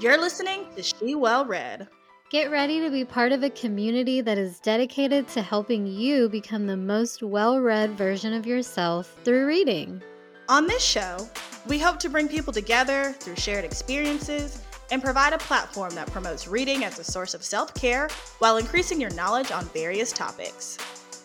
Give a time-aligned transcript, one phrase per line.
[0.00, 1.86] You're listening to She Well Read.
[2.28, 6.66] Get ready to be part of a community that is dedicated to helping you become
[6.66, 10.02] the most well read version of yourself through reading.
[10.48, 11.28] On this show,
[11.68, 14.60] we hope to bring people together through shared experiences
[14.90, 18.08] and provide a platform that promotes reading as a source of self care
[18.40, 20.76] while increasing your knowledge on various topics.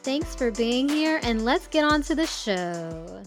[0.03, 3.23] Thanks for being here, and let's get on to the show.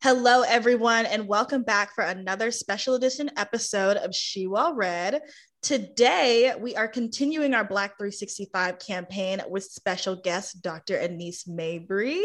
[0.00, 5.20] Hello, everyone, and welcome back for another special edition episode of She Well Read.
[5.60, 10.96] Today, we are continuing our Black 365 campaign with special guest Dr.
[10.96, 12.24] Annise Mabry.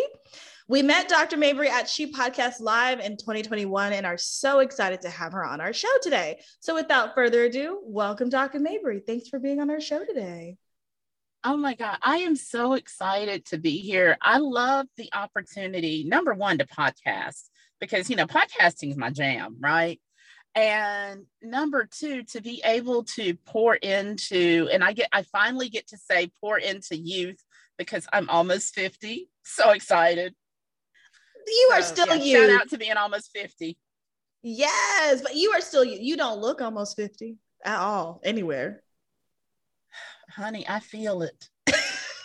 [0.67, 1.35] We met Dr.
[1.35, 5.59] Mabry at She Podcast Live in 2021 and are so excited to have her on
[5.59, 6.41] our show today.
[6.59, 8.59] So, without further ado, welcome, Dr.
[8.59, 8.99] Mabry.
[8.99, 10.57] Thanks for being on our show today.
[11.43, 14.15] Oh my God, I am so excited to be here.
[14.21, 19.57] I love the opportunity, number one, to podcast because, you know, podcasting is my jam,
[19.59, 19.99] right?
[20.55, 25.87] And number two, to be able to pour into, and I get, I finally get
[25.87, 27.43] to say pour into youth
[27.77, 29.29] because I'm almost 50.
[29.43, 30.35] So excited.
[31.47, 32.49] You are so, still yeah, you.
[32.49, 33.77] Shout out to being almost 50.
[34.43, 35.97] Yes, but you are still you.
[35.99, 38.83] You don't look almost 50 at all, anywhere.
[40.29, 41.49] Honey, I feel it.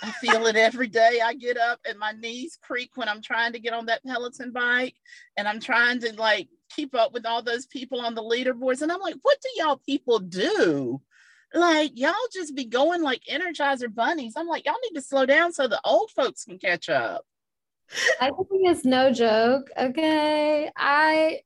[0.02, 1.20] I feel it every day.
[1.24, 4.52] I get up and my knees creak when I'm trying to get on that Peloton
[4.52, 4.94] bike
[5.36, 8.82] and I'm trying to like keep up with all those people on the leaderboards.
[8.82, 11.00] And I'm like, what do y'all people do?
[11.54, 14.34] Like, y'all just be going like Energizer bunnies.
[14.36, 17.24] I'm like, y'all need to slow down so the old folks can catch up.
[18.20, 19.70] I think it's no joke.
[19.78, 20.70] Okay.
[20.76, 21.40] I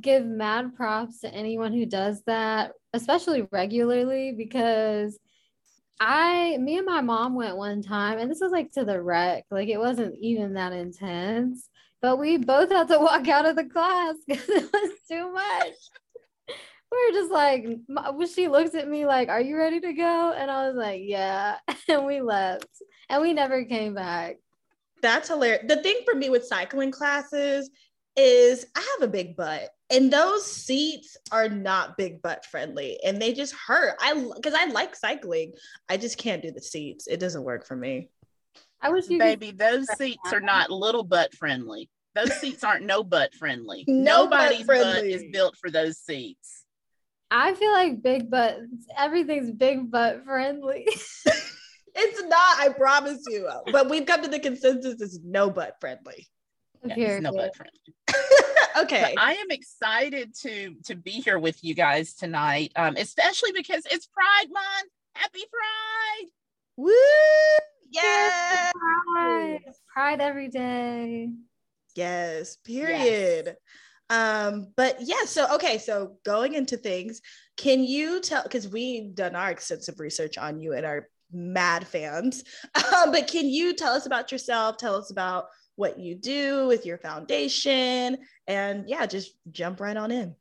[0.00, 5.18] give mad props to anyone who does that, especially regularly, because
[6.00, 9.44] I, me and my mom went one time, and this was like to the rec.
[9.50, 11.68] Like it wasn't even that intense,
[12.02, 15.72] but we both had to walk out of the class because it was too much.
[16.92, 17.66] we were just like,
[18.34, 21.58] she looks at me like, "Are you ready to go?" And I was like, "Yeah,"
[21.88, 22.68] and we left,
[23.08, 24.36] and we never came back.
[25.02, 25.64] That's hilarious.
[25.68, 27.70] The thing for me with cycling classes
[28.16, 33.20] is I have a big butt and those seats are not big butt friendly and
[33.20, 33.96] they just hurt.
[34.00, 35.52] I because I like cycling.
[35.88, 37.06] I just can't do the seats.
[37.06, 38.10] It doesn't work for me.
[38.80, 41.90] I wish you baby, those seats are not little butt friendly.
[42.14, 43.84] Those seats aren't no butt friendly.
[43.86, 44.94] no Nobody's butt, friendly.
[44.94, 46.64] butt is built for those seats.
[47.30, 48.58] I feel like big butt,
[48.96, 50.86] everything's big butt friendly.
[51.94, 53.48] it's not, I promise you.
[53.72, 56.28] But we've come to the consensus it's no butt friendly.
[56.84, 57.80] Yeah, no butt friendly.
[58.84, 59.14] okay.
[59.14, 63.86] But I am excited to to be here with you guys tonight, um, especially because
[63.90, 64.90] it's Pride Month.
[65.14, 66.30] Happy Pride!
[66.76, 66.92] Woo!
[67.90, 68.72] Yes!
[69.14, 69.60] Pride.
[69.92, 71.30] Pride every day.
[71.94, 73.46] Yes, period.
[73.46, 73.56] Yes.
[74.10, 77.20] Um, but yeah, so okay, so going into things,
[77.56, 82.44] can you tell because we've done our extensive research on you and our mad fans,
[82.74, 84.76] um, but can you tell us about yourself?
[84.76, 85.46] Tell us about
[85.76, 90.34] what you do with your foundation, and yeah, just jump right on in.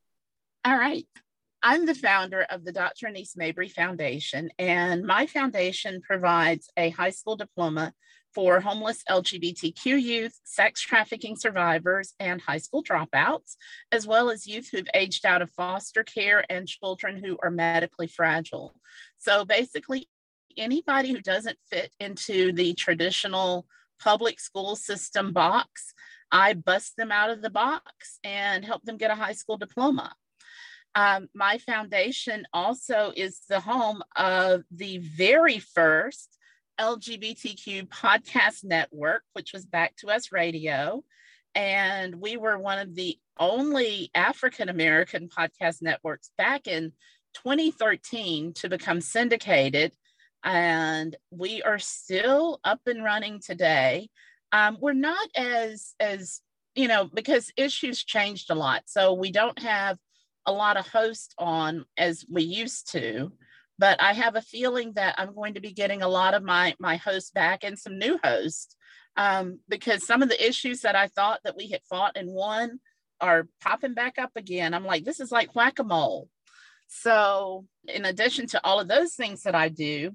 [0.66, 1.06] All right.
[1.66, 3.08] I'm the founder of the Dr.
[3.08, 7.94] Annise Mabry Foundation, and my foundation provides a high school diploma
[8.34, 13.56] for homeless LGBTQ youth, sex trafficking survivors, and high school dropouts,
[13.92, 18.08] as well as youth who've aged out of foster care and children who are medically
[18.08, 18.76] fragile.
[19.20, 20.10] So basically,
[20.58, 23.66] anybody who doesn't fit into the traditional
[24.00, 25.94] public school system box,
[26.32, 30.14] I bust them out of the box and help them get a high school diploma.
[30.96, 36.38] Um, my foundation also is the home of the very first
[36.80, 41.04] LGBTQ podcast network, which was Back to Us Radio.
[41.56, 46.94] And we were one of the only African American podcast networks back in
[47.36, 49.94] 2013 to become syndicated
[50.44, 54.10] and we are still up and running today.
[54.52, 56.42] Um, we're not as as
[56.76, 59.98] you know because issues changed a lot, so we don't have
[60.46, 63.32] a lot of hosts on as we used to.
[63.80, 66.76] But I have a feeling that I'm going to be getting a lot of my
[66.80, 68.76] my hosts back and some new hosts
[69.16, 72.80] um, because some of the issues that I thought that we had fought and won
[73.22, 74.74] are popping back up again.
[74.74, 76.28] I'm like, this is like whack a mole.
[76.88, 80.12] So, in addition to all of those things that I do,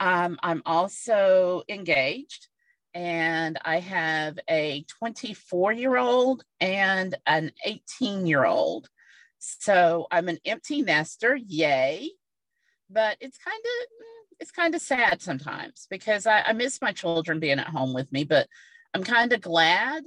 [0.00, 2.48] um, I'm also engaged
[2.94, 8.88] and I have a 24 year old and an 18 year old.
[9.38, 12.10] So I'm an empty nester, yay.
[12.90, 14.06] But it's kind of
[14.40, 18.10] it's kind of sad sometimes because I, I, miss my children being at home with
[18.12, 18.48] me, but
[18.92, 20.02] I'm kind of glad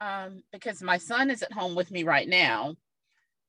[0.00, 2.74] um, because my son is at home with me right now.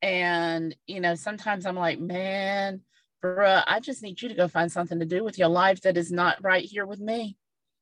[0.03, 2.81] And, you know, sometimes I'm like, man,
[3.21, 5.97] bruh, I just need you to go find something to do with your life that
[5.97, 7.37] is not right here with me.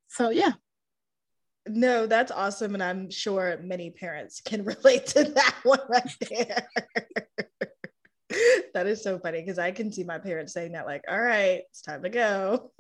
[0.08, 0.54] So, yeah.
[1.68, 2.74] No, that's awesome.
[2.74, 6.68] And I'm sure many parents can relate to that one right there.
[8.74, 11.62] that is so funny because I can see my parents saying that, like, all right,
[11.70, 12.72] it's time to go.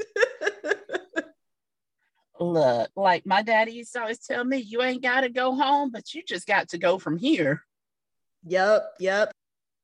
[2.41, 5.91] Look, like my daddy used to always tell me, you ain't got to go home,
[5.91, 7.63] but you just got to go from here.
[8.45, 9.33] Yep, yep.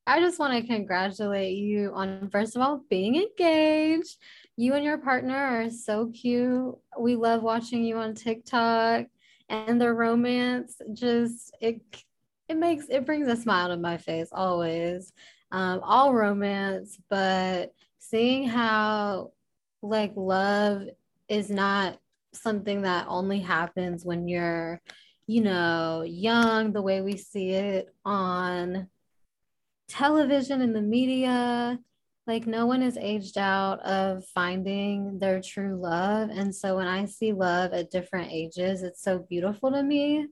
[0.08, 4.18] I just want to congratulate you on, first of all, being engaged.
[4.56, 6.76] You and your partner are so cute.
[6.98, 9.08] We love watching you on TikTok
[9.50, 10.80] and the romance.
[10.94, 11.82] Just it
[12.48, 15.12] it makes it brings a smile to my face always.
[15.52, 19.32] Um, all romance, but seeing how
[19.82, 20.84] like love
[21.28, 21.98] is not
[22.34, 24.82] something that only happens when you're,
[25.26, 28.88] you know, young, the way we see it on
[29.88, 31.80] television and the media.
[32.28, 36.30] Like, no one is aged out of finding their true love.
[36.32, 40.28] And so, when I see love at different ages, it's so beautiful to me.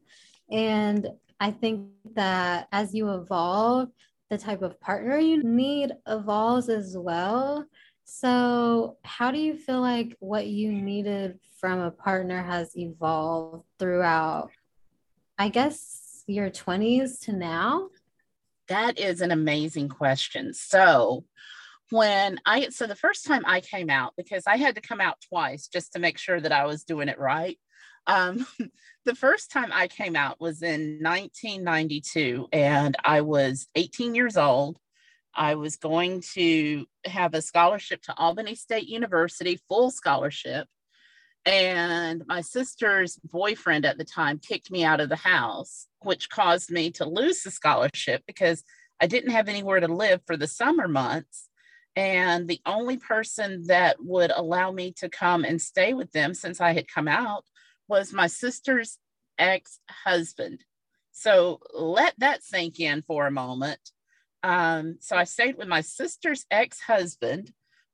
[0.51, 1.07] And
[1.39, 3.89] I think that as you evolve,
[4.29, 7.65] the type of partner you need evolves as well.
[8.05, 14.51] So, how do you feel like what you needed from a partner has evolved throughout,
[15.37, 17.89] I guess, your 20s to now?
[18.67, 20.53] That is an amazing question.
[20.53, 21.25] So,
[21.89, 25.17] when I, so the first time I came out, because I had to come out
[25.29, 27.59] twice just to make sure that I was doing it right.
[28.07, 28.45] Um,
[29.05, 34.77] the first time I came out was in 1992, and I was 18 years old.
[35.35, 40.67] I was going to have a scholarship to Albany State University, full scholarship.
[41.45, 46.71] And my sister's boyfriend at the time kicked me out of the house, which caused
[46.71, 48.63] me to lose the scholarship because
[49.01, 51.49] I didn't have anywhere to live for the summer months.
[51.95, 56.61] And the only person that would allow me to come and stay with them since
[56.61, 57.43] I had come out
[57.87, 58.97] was my sister's
[59.37, 60.63] ex husband.
[61.11, 63.79] So let that sink in for a moment.
[64.41, 67.51] Um, so I stayed with my sister's ex husband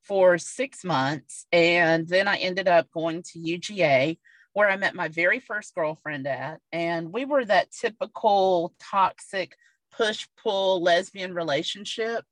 [0.09, 1.45] for six months.
[1.51, 4.17] And then I ended up going to UGA,
[4.53, 6.59] where I met my very first girlfriend at.
[6.71, 9.55] And we were that typical toxic
[9.95, 12.25] push pull lesbian relationship.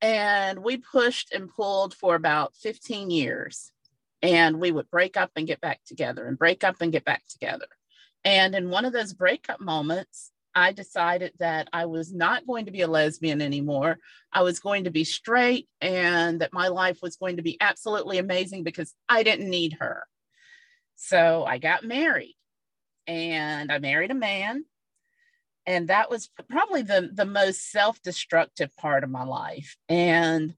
[0.00, 3.70] And we pushed and pulled for about 15 years.
[4.22, 7.22] And we would break up and get back together and break up and get back
[7.28, 7.66] together.
[8.24, 12.72] And in one of those breakup moments, I decided that I was not going to
[12.72, 13.98] be a lesbian anymore.
[14.32, 18.18] I was going to be straight and that my life was going to be absolutely
[18.18, 20.06] amazing because I didn't need her.
[20.96, 22.36] So I got married
[23.06, 24.64] and I married a man.
[25.66, 29.76] And that was probably the, the most self destructive part of my life.
[29.88, 30.54] And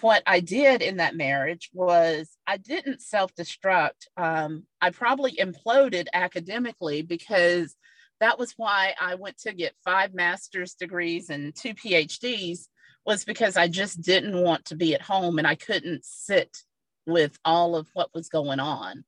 [0.00, 4.06] what I did in that marriage was I didn't self destruct.
[4.16, 7.74] Um, I probably imploded academically because
[8.20, 12.66] that was why I went to get five master's degrees and two PhDs
[13.06, 16.56] was because I just didn't want to be at home and I couldn't sit
[17.06, 19.04] with all of what was going on.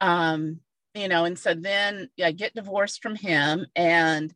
[0.00, 0.60] Um,
[0.94, 3.66] you know, and so then I get divorced from him.
[3.74, 4.32] And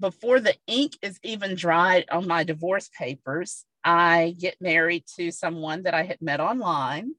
[0.00, 5.82] before the ink is even dried on my divorce papers, I get married to someone
[5.82, 7.12] that I had met online.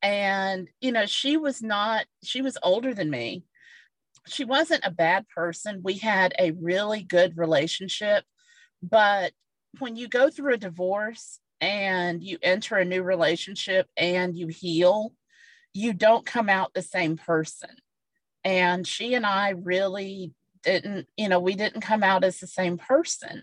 [0.00, 3.42] And, you know, she was not, she was older than me
[4.26, 5.80] she wasn't a bad person.
[5.82, 8.24] We had a really good relationship.
[8.82, 9.32] But
[9.78, 15.12] when you go through a divorce and you enter a new relationship and you heal,
[15.74, 17.70] you don't come out the same person.
[18.44, 20.32] And she and I really
[20.62, 23.42] didn't, you know, we didn't come out as the same person.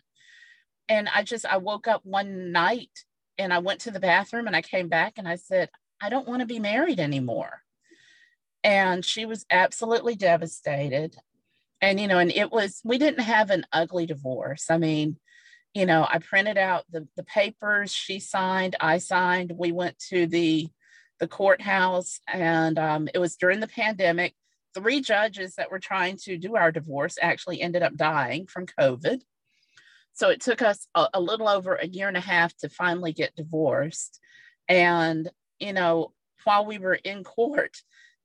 [0.87, 2.91] And I just, I woke up one night
[3.37, 5.69] and I went to the bathroom and I came back and I said,
[6.01, 7.61] I don't want to be married anymore
[8.65, 11.15] and she was absolutely devastated.
[11.81, 14.65] And you know and it was we didn't have an ugly divorce.
[14.69, 15.17] I mean
[15.73, 19.53] you know i printed out the, the papers she signed i signed.
[19.55, 20.67] We went to the
[21.19, 24.33] the courthouse and um, it was during the pandemic.
[24.73, 29.21] Three judges that were trying to do our divorce actually ended up dying from covid.
[30.13, 33.13] So it took us a, a little over a year and a half to finally
[33.13, 34.19] get divorced.
[34.67, 35.29] And
[35.59, 36.13] you know
[36.45, 37.77] while we were in court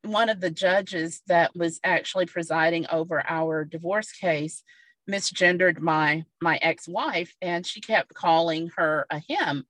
[0.03, 4.63] one of the judges that was actually presiding over our divorce case
[5.09, 9.65] misgendered my my ex-wife and she kept calling her a him.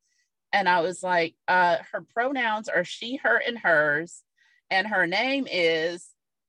[0.52, 4.22] And i was like uh, her pronouns are she her and hers
[4.70, 6.08] and her name is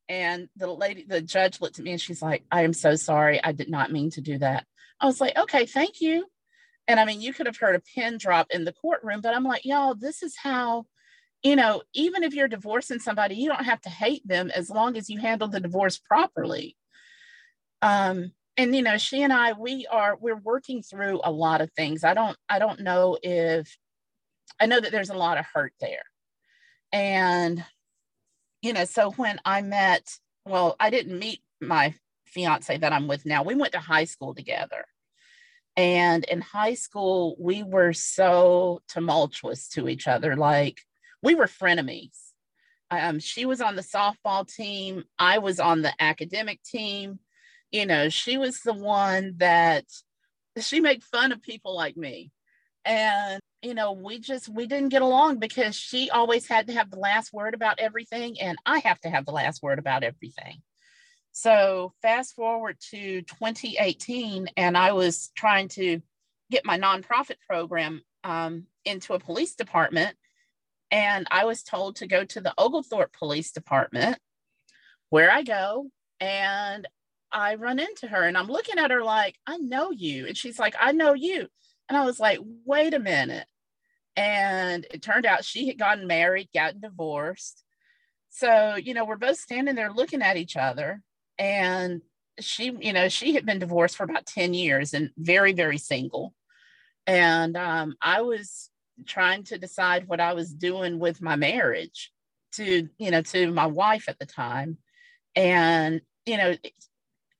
[0.09, 3.43] and the lady the judge looked at me and she's like i am so sorry.
[3.43, 4.65] I did not mean to do that.
[5.01, 6.25] I was like, okay, thank you.
[6.87, 9.43] And I mean, you could have heard a pin drop in the courtroom, but I'm
[9.43, 10.85] like, y'all, this is how,
[11.43, 14.95] you know, even if you're divorcing somebody, you don't have to hate them as long
[14.95, 16.75] as you handle the divorce properly.
[17.81, 21.71] Um, and you know, she and I, we are we're working through a lot of
[21.71, 22.03] things.
[22.03, 23.75] I don't, I don't know if
[24.59, 26.03] I know that there's a lot of hurt there.
[26.91, 27.63] And,
[28.61, 30.07] you know, so when I met,
[30.45, 31.95] well, I didn't meet my
[32.25, 33.43] fiance that I'm with now.
[33.43, 34.85] We went to high school together.
[35.77, 40.35] And in high school, we were so tumultuous to each other.
[40.35, 40.81] Like
[41.21, 42.17] we were frenemies.
[42.89, 47.19] Um, she was on the softball team, I was on the academic team.
[47.71, 49.85] You know, she was the one that
[50.59, 52.31] she made fun of people like me.
[52.83, 56.91] And, you know, we just, we didn't get along because she always had to have
[56.91, 58.41] the last word about everything.
[58.41, 60.61] And I have to have the last word about everything.
[61.31, 66.01] So fast forward to 2018, and I was trying to
[66.49, 70.15] get my nonprofit program um, into a police department.
[70.91, 74.17] And I was told to go to the Oglethorpe Police Department,
[75.09, 75.87] where I go,
[76.19, 76.87] and
[77.31, 80.27] I run into her, and I'm looking at her like, I know you.
[80.27, 81.47] And she's like, I know you.
[81.87, 83.47] And I was like, wait a minute.
[84.17, 87.63] And it turned out she had gotten married, gotten divorced.
[88.29, 91.01] So, you know, we're both standing there looking at each other
[91.37, 92.01] and
[92.39, 96.33] she you know she had been divorced for about 10 years and very very single
[97.07, 98.69] and um, i was
[99.05, 102.11] trying to decide what i was doing with my marriage
[102.53, 104.77] to you know to my wife at the time.
[105.35, 106.55] And you know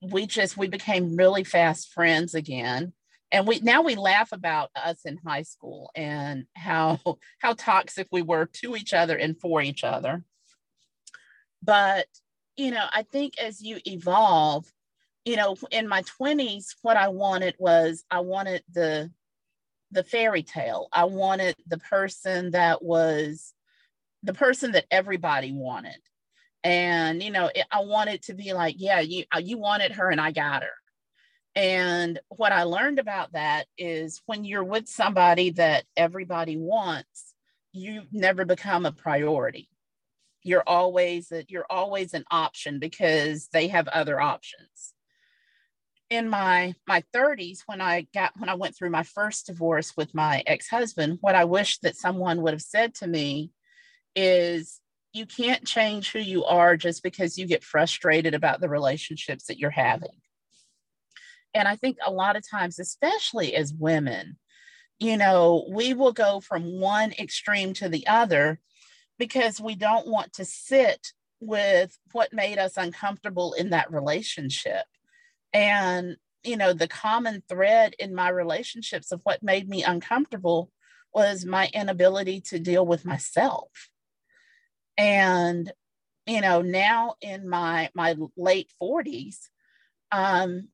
[0.01, 2.93] we just we became really fast friends again.
[3.31, 6.99] And we now we laugh about us in high school and how
[7.39, 10.23] how toxic we were to each other and for each other.
[11.63, 12.07] But
[12.57, 14.65] you know, I think as you evolve,
[15.25, 19.09] you know, in my 20s, what I wanted was I wanted the
[19.91, 20.87] the fairy tale.
[20.91, 23.53] I wanted the person that was
[24.23, 25.99] the person that everybody wanted.
[26.63, 30.09] And, you know, it, I wanted to be like, yeah, you uh, you wanted her
[30.09, 30.69] and I got her.
[31.55, 37.33] And what I learned about that is when you're with somebody that everybody wants,
[37.73, 39.69] you never become a priority
[40.43, 44.93] you're always you're always an option because they have other options
[46.11, 50.13] in my my 30s when i got when i went through my first divorce with
[50.13, 53.49] my ex-husband what i wish that someone would have said to me
[54.15, 54.79] is
[55.13, 59.57] you can't change who you are just because you get frustrated about the relationships that
[59.57, 60.09] you're having
[61.53, 64.37] and i think a lot of times especially as women
[64.99, 68.59] you know we will go from one extreme to the other
[69.17, 74.85] because we don't want to sit with what made us uncomfortable in that relationship.
[75.53, 80.71] And, you know, the common thread in my relationships of what made me uncomfortable
[81.13, 83.69] was my inability to deal with myself.
[84.97, 85.71] And,
[86.25, 89.37] you know, now in my my late 40s,
[90.11, 90.69] um,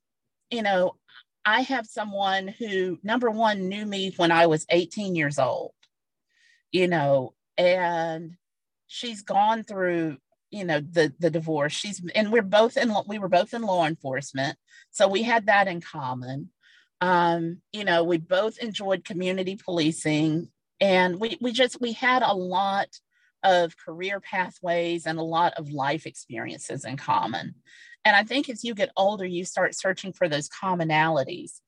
[0.52, 0.96] you know,
[1.46, 5.72] I have someone who number one knew me when I was 18 years old.
[6.72, 8.36] You know, and
[8.88, 10.18] she's gone through
[10.58, 13.86] you know the the divorce she's and we're both in we were both in law
[13.86, 14.58] enforcement
[14.90, 16.50] so we had that in common
[17.02, 20.50] um you know we both enjoyed community policing
[20.82, 22.88] and we we just we had a lot
[23.44, 27.54] of career pathways and a lot of life experiences in common
[28.04, 31.60] and i think as you get older you start searching for those commonalities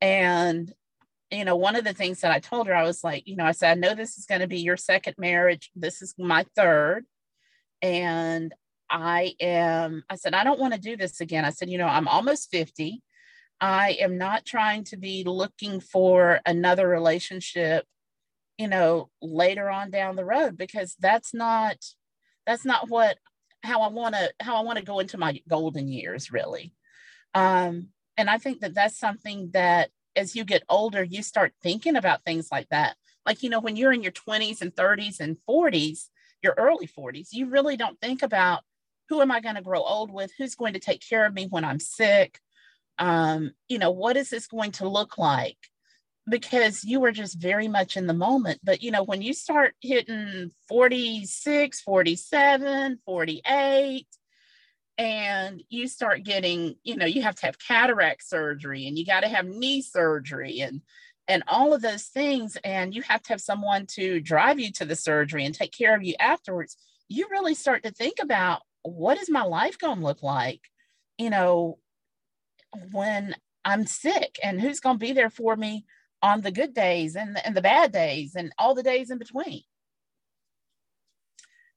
[0.00, 0.72] and
[1.30, 3.44] you know, one of the things that I told her, I was like, you know,
[3.44, 5.70] I said, I know this is going to be your second marriage.
[5.74, 7.04] This is my third.
[7.82, 8.54] And
[8.90, 11.44] I am, I said, I don't want to do this again.
[11.44, 13.02] I said, you know, I'm almost 50.
[13.60, 17.84] I am not trying to be looking for another relationship,
[18.58, 21.76] you know, later on down the road because that's not,
[22.46, 23.18] that's not what,
[23.62, 26.74] how I want to, how I want to go into my golden years really.
[27.34, 31.96] Um, and I think that that's something that as you get older, you start thinking
[31.96, 32.96] about things like that.
[33.26, 36.08] Like, you know, when you're in your 20s and 30s and 40s,
[36.46, 38.62] your early 40s, you really don't think about
[39.08, 40.30] who am I going to grow old with?
[40.38, 42.38] Who's going to take care of me when I'm sick?
[42.98, 45.58] Um, you know, what is this going to look like?
[46.28, 48.60] Because you were just very much in the moment.
[48.62, 54.06] But, you know, when you start hitting 46, 47, 48,
[54.98, 59.20] and you start getting you know you have to have cataract surgery and you got
[59.20, 60.80] to have knee surgery and
[61.28, 64.84] and all of those things and you have to have someone to drive you to
[64.84, 66.76] the surgery and take care of you afterwards
[67.08, 70.60] you really start to think about what is my life going to look like
[71.18, 71.78] you know
[72.92, 73.34] when
[73.66, 75.84] I'm sick and who's going to be there for me
[76.22, 79.18] on the good days and the, and the bad days and all the days in
[79.18, 79.62] between.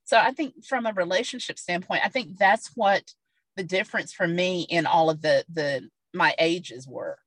[0.06, 3.14] So I think from a relationship standpoint, I think that's what
[3.56, 7.18] the difference for me in all of the the my ages were.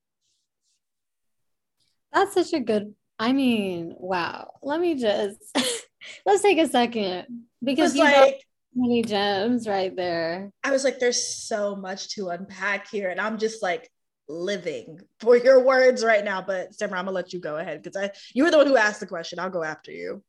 [2.12, 4.50] That's such a good I mean, wow.
[4.62, 5.38] Let me just
[6.26, 8.42] let's take a second because you like
[8.74, 10.50] many gems right there.
[10.64, 13.88] I was like, there's so much to unpack here, and I'm just like
[14.28, 16.42] living for your words right now.
[16.42, 18.76] But Samra, I'm gonna let you go ahead because I you were the one who
[18.76, 19.38] asked the question.
[19.38, 20.20] I'll go after you.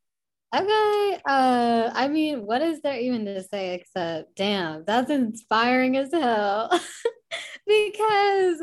[0.55, 1.19] Okay.
[1.27, 6.69] Uh I mean, what is there even to say except damn, that's inspiring as hell.
[7.65, 8.61] because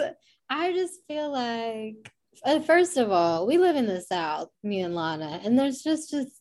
[0.49, 2.12] I just feel like
[2.44, 6.11] uh, first of all, we live in the South, me and Lana, and there's just
[6.11, 6.40] just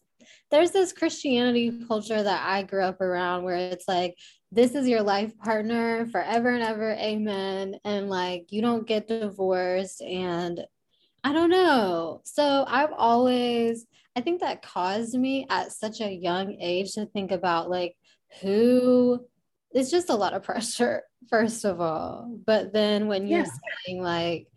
[0.51, 4.15] there's this Christianity culture that I grew up around where it's like
[4.51, 7.75] this is your life partner forever and ever, amen.
[7.83, 10.65] And like you don't get divorced, and
[11.23, 12.21] I don't know.
[12.23, 17.31] So I've always, I think that caused me at such a young age to think
[17.31, 17.95] about like
[18.41, 19.25] who
[19.71, 22.39] it's just a lot of pressure, first of all.
[22.45, 23.85] But then when you're yeah.
[23.85, 24.47] saying like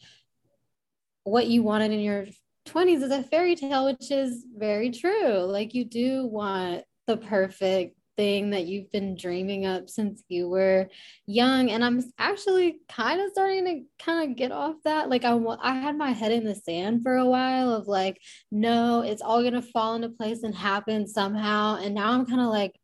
[1.25, 2.27] what you wanted in your
[2.69, 5.39] 20s is a fairy tale, which is very true.
[5.41, 10.89] Like you do want the perfect thing that you've been dreaming up since you were
[11.27, 11.71] young.
[11.71, 15.09] And i'm actually kind of starting to kind of get off that.
[15.09, 19.01] Like i i had my head in the sand for a while of like no
[19.01, 21.77] it's all going to fall into place and happen somehow.
[21.77, 22.79] And now i'm kind of like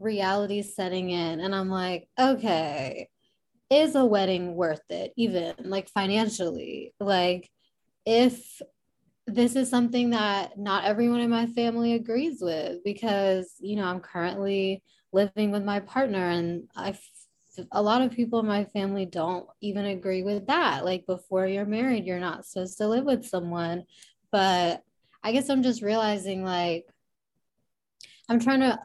[0.00, 3.08] reality setting in and i'm like okay
[3.70, 5.54] is a wedding worth it even?
[5.64, 7.50] Like financially like
[8.06, 8.60] if
[9.26, 14.00] this is something that not everyone in my family agrees with because you know i'm
[14.00, 14.82] currently
[15.12, 16.94] living with my partner and i
[17.72, 20.84] a lot of people in my family don't even agree with that.
[20.84, 23.84] Like before you're married you're not supposed to live with someone.
[24.32, 24.82] But
[25.24, 26.84] i guess i'm just realizing like
[28.28, 28.78] i'm trying to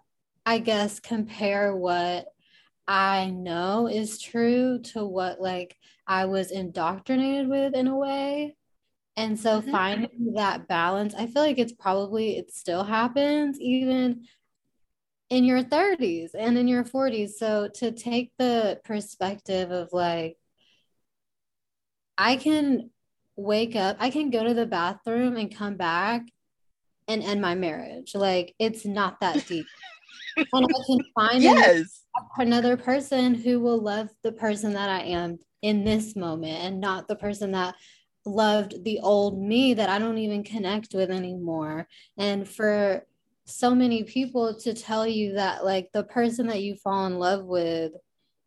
[0.45, 2.27] i guess compare what
[2.87, 5.75] i know is true to what like
[6.07, 8.55] i was indoctrinated with in a way
[9.19, 9.69] and so mm-hmm.
[9.69, 14.25] finding that balance, I feel like it's probably, it still happens even
[15.29, 17.31] in your 30s and in your 40s.
[17.31, 20.37] So to take the perspective of like,
[22.17, 22.91] I can
[23.35, 26.21] wake up, I can go to the bathroom and come back
[27.09, 28.15] and end my marriage.
[28.15, 29.65] Like it's not that deep.
[30.37, 32.05] and I can find yes.
[32.37, 37.09] another person who will love the person that I am in this moment and not
[37.09, 37.75] the person that
[38.25, 41.87] loved the old me that I don't even connect with anymore.
[42.17, 43.05] And for
[43.45, 47.45] so many people to tell you that, like, the person that you fall in love
[47.45, 47.93] with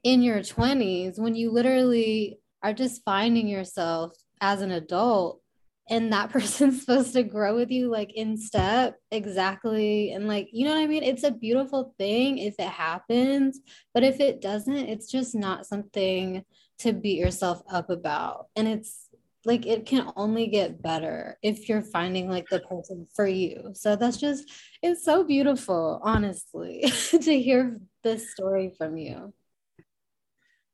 [0.05, 5.41] in your 20s, when you literally are just finding yourself as an adult,
[5.89, 10.13] and that person's supposed to grow with you like in step exactly.
[10.13, 11.03] And like you know what i mean?
[11.03, 13.61] It's a beautiful thing if it happens
[13.93, 16.45] but if it doesn't it's just not something
[16.79, 18.47] to beat yourself up about.
[18.57, 19.09] And it's
[19.45, 23.73] like it can only get better if you're finding like the person for you.
[23.75, 24.51] So that's just
[24.83, 29.33] it's so beautiful, honestly, to hear this story from you.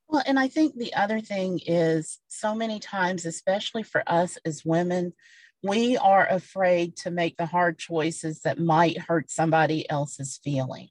[0.07, 4.65] Well, and I think the other thing is so many times, especially for us as
[4.65, 5.13] women,
[5.61, 10.89] we are afraid to make the hard choices that might hurt somebody else's feelings,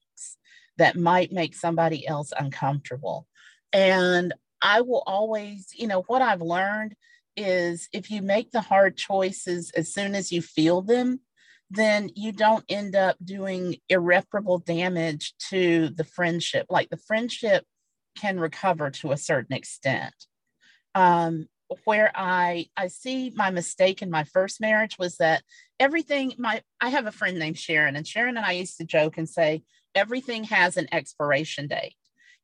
[0.76, 3.26] that might make somebody else uncomfortable.
[3.72, 6.94] And I will always, you know, what I've learned
[7.38, 11.20] is if you make the hard choices as soon as you feel them,
[11.70, 16.66] then you don't end up doing irreparable damage to the friendship.
[16.68, 17.64] Like the friendship
[18.16, 20.14] can recover to a certain extent.
[20.94, 21.46] Um,
[21.84, 25.42] where I I see my mistake in my first marriage was that
[25.78, 29.18] everything my I have a friend named Sharon and Sharon and I used to joke
[29.18, 29.62] and say
[29.94, 31.94] everything has an expiration date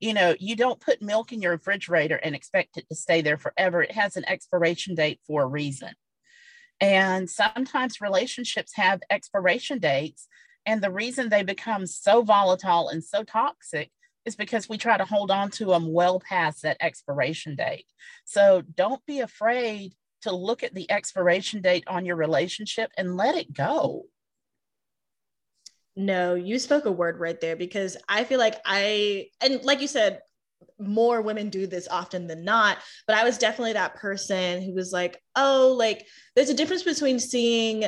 [0.04, 3.38] you know, you don't put milk in your refrigerator and expect it to stay there
[3.38, 3.82] forever.
[3.82, 5.94] It has an expiration date for a reason.
[6.78, 10.28] And sometimes relationships have expiration dates.
[10.66, 13.90] And the reason they become so volatile and so toxic
[14.26, 17.86] is because we try to hold on to them well past that expiration date.
[18.26, 23.36] So don't be afraid to look at the expiration date on your relationship and let
[23.36, 24.04] it go.
[25.96, 29.88] No, you spoke a word right there because I feel like I, and like you
[29.88, 30.20] said,
[30.78, 32.78] more women do this often than not.
[33.06, 36.04] But I was definitely that person who was like, oh, like
[36.34, 37.84] there's a difference between seeing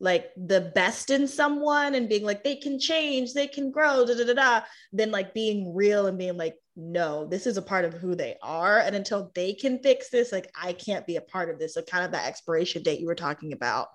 [0.00, 4.14] like the best in someone and being like they can change they can grow da,
[4.14, 4.60] da, da, da,
[4.92, 8.34] than like being real and being like no this is a part of who they
[8.42, 11.74] are and until they can fix this like i can't be a part of this
[11.74, 13.88] so kind of that expiration date you were talking about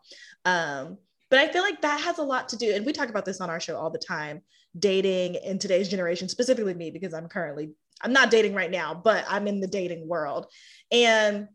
[0.45, 0.97] um
[1.29, 3.41] but i feel like that has a lot to do and we talk about this
[3.41, 4.41] on our show all the time
[4.77, 9.23] dating in today's generation specifically me because i'm currently i'm not dating right now but
[9.27, 10.47] i'm in the dating world.
[10.91, 11.47] And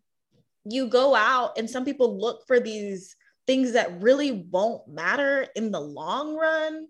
[0.64, 5.70] you go out and some people look for these things that really won't matter in
[5.70, 6.87] the long run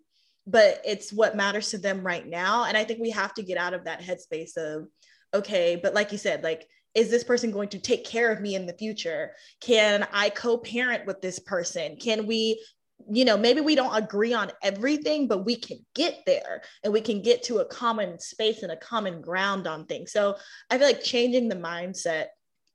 [0.47, 2.65] but it's what matters to them right now.
[2.65, 4.89] And i think we have to get out of that headspace of
[5.33, 8.55] okay but like you said like is this person going to take care of me
[8.55, 12.63] in the future can i co-parent with this person can we
[13.11, 17.01] you know maybe we don't agree on everything but we can get there and we
[17.01, 20.37] can get to a common space and a common ground on things so
[20.69, 22.27] i feel like changing the mindset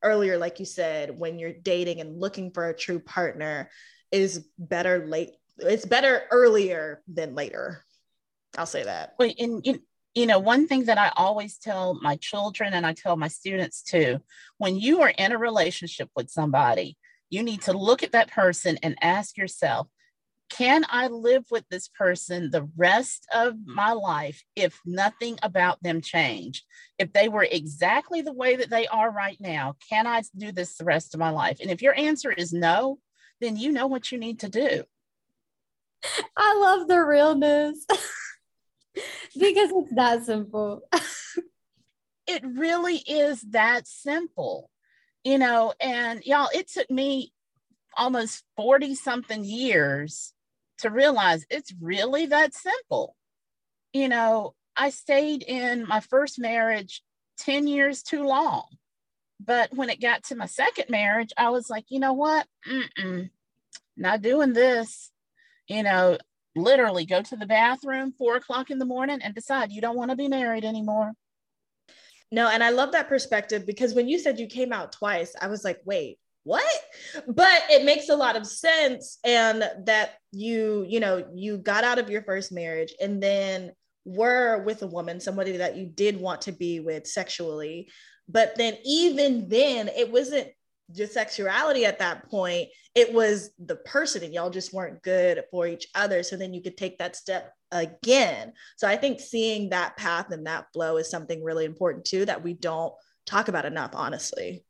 [0.06, 3.70] earlier, like you said, when you're dating and looking for a true partner
[4.12, 5.32] is better late.
[5.58, 7.84] It's better earlier than later.
[8.58, 9.16] I'll say that.
[9.18, 9.66] Well, and,
[10.16, 13.84] you know, one thing that I always tell my children and I tell my students
[13.84, 14.20] too,
[14.58, 16.98] when you are in a relationship with somebody,
[17.30, 19.88] you need to look at that person and ask yourself,
[20.50, 26.00] can I live with this person the rest of my life if nothing about them
[26.00, 26.64] changed?
[26.98, 30.78] If they were exactly the way that they are right now, can I do this
[30.78, 31.58] the rest of my life?
[31.60, 33.00] And if your answer is no,
[33.42, 34.84] then you know what you need to do.
[36.38, 37.86] I love the realness
[39.38, 40.82] because it's that simple.
[42.28, 44.70] it really is that simple,
[45.24, 45.74] you know.
[45.80, 47.32] And y'all, it took me
[47.98, 50.34] almost 40 something years
[50.80, 53.16] to realize it's really that simple.
[53.94, 57.02] You know, I stayed in my first marriage
[57.40, 58.66] 10 years too long.
[59.40, 62.48] But when it got to my second marriage, I was like, you know what?
[62.68, 63.30] Mm-mm,
[63.98, 65.12] not doing this.
[65.68, 66.18] You know,
[66.56, 70.12] literally go to the bathroom four o'clock in the morning and decide you don't want
[70.12, 71.14] to be married anymore.
[72.32, 75.48] No, and I love that perspective because when you said you came out twice, I
[75.48, 76.64] was like, wait, what
[77.28, 81.98] but it makes a lot of sense and that you you know you got out
[81.98, 83.72] of your first marriage and then
[84.06, 87.90] were with a woman somebody that you did want to be with sexually
[88.30, 90.48] but then even then it wasn't
[90.92, 95.68] just sexuality at that point it was the person and y'all just weren't good for
[95.68, 99.98] each other so then you could take that step again so i think seeing that
[99.98, 102.94] path and that flow is something really important too that we don't
[103.26, 104.64] talk about enough honestly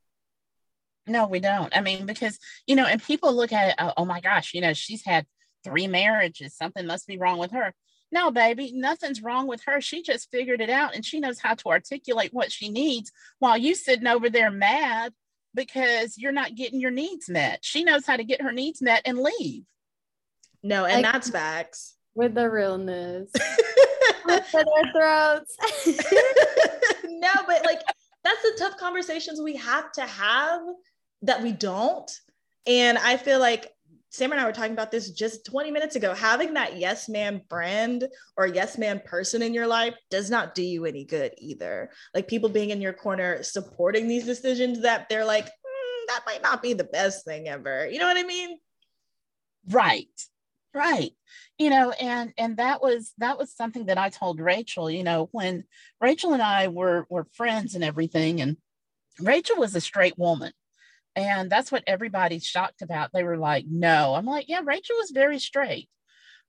[1.08, 1.76] no, we don't.
[1.76, 4.62] I mean, because, you know, and people look at it, oh, oh my gosh, you
[4.62, 5.26] know, she's had
[5.64, 6.56] three marriages.
[6.56, 7.74] Something must be wrong with her.
[8.12, 9.82] No, baby, nothing's wrong with her.
[9.82, 13.58] She just figured it out and she knows how to articulate what she needs while
[13.58, 15.14] you sitting over there mad
[15.56, 17.60] because you're not getting your needs met.
[17.64, 19.64] She knows how to get her needs met and leave.
[20.62, 21.96] No, and like, that's facts.
[22.14, 23.32] With the realness.
[24.26, 25.58] with their throats.
[27.06, 27.82] no, but like
[28.24, 30.62] that's the tough conversations we have to have
[31.22, 32.12] that we don't.
[32.68, 33.72] And I feel like
[34.16, 36.14] Sam and I were talking about this just 20 minutes ago.
[36.14, 40.64] Having that yes man friend or yes man person in your life does not do
[40.64, 41.92] you any good either.
[42.14, 46.42] Like people being in your corner supporting these decisions that they're like, mm, that might
[46.42, 47.88] not be the best thing ever.
[47.90, 48.58] You know what I mean?
[49.70, 50.08] Right.
[50.74, 51.12] Right.
[51.58, 55.30] You know, and and that was that was something that I told Rachel, you know,
[55.32, 55.64] when
[56.02, 58.58] Rachel and I were were friends and everything and
[59.20, 60.52] Rachel was a straight woman
[61.16, 63.12] and that's what everybody's shocked about.
[63.14, 64.16] They were like, no.
[64.16, 65.90] I'm like, yeah, Rachel was very straight.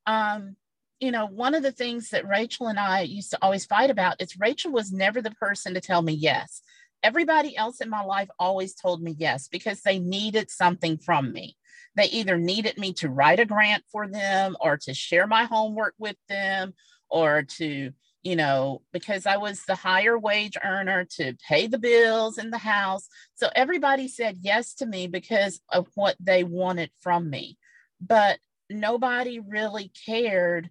[0.07, 0.57] Um,
[0.99, 4.21] you know, one of the things that Rachel and I used to always fight about
[4.21, 6.63] is Rachel was never the person to tell me yes.
[7.03, 11.57] Everybody else in my life always told me yes because they needed something from me.
[11.95, 15.95] They either needed me to write a grant for them or to share my homework
[15.99, 16.75] with them
[17.09, 17.93] or to
[18.27, 22.59] you know, because I was the higher wage earner to pay the bills in the
[22.59, 23.07] house.
[23.37, 27.57] So everybody said yes to me because of what they wanted from me.
[28.01, 30.71] But nobody really cared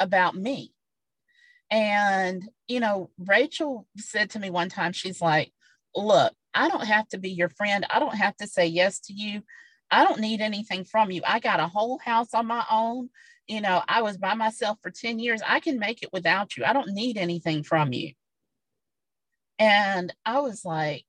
[0.00, 0.72] about me.
[1.70, 5.52] And, you know, Rachel said to me one time, she's like,
[5.94, 7.84] Look, I don't have to be your friend.
[7.90, 9.42] I don't have to say yes to you.
[9.90, 11.20] I don't need anything from you.
[11.26, 13.10] I got a whole house on my own
[13.46, 15.42] you know, I was by myself for 10 years.
[15.46, 16.64] I can make it without you.
[16.64, 18.12] I don't need anything from you.
[19.58, 21.04] And I was like,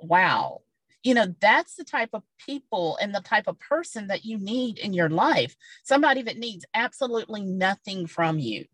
[0.00, 0.60] wow,
[1.02, 4.78] you know, that's the type of people and the type of person that you need
[4.78, 5.56] in your life.
[5.82, 8.66] Somebody that needs absolutely nothing from you.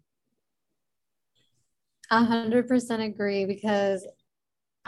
[2.10, 4.06] A hundred percent agree because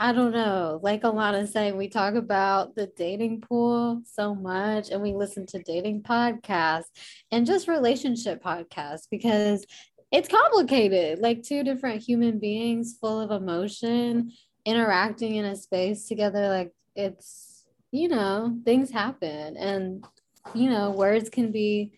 [0.01, 0.79] I don't know.
[0.81, 5.61] Like Alana saying, we talk about the dating pool so much and we listen to
[5.61, 6.87] dating podcasts
[7.31, 9.65] and just relationship podcasts because
[10.09, 11.19] it's complicated.
[11.19, 14.31] Like two different human beings full of emotion
[14.63, 16.47] interacting in a space together.
[16.47, 20.05] Like it's, you know, things happen and,
[20.53, 21.91] you know, words can be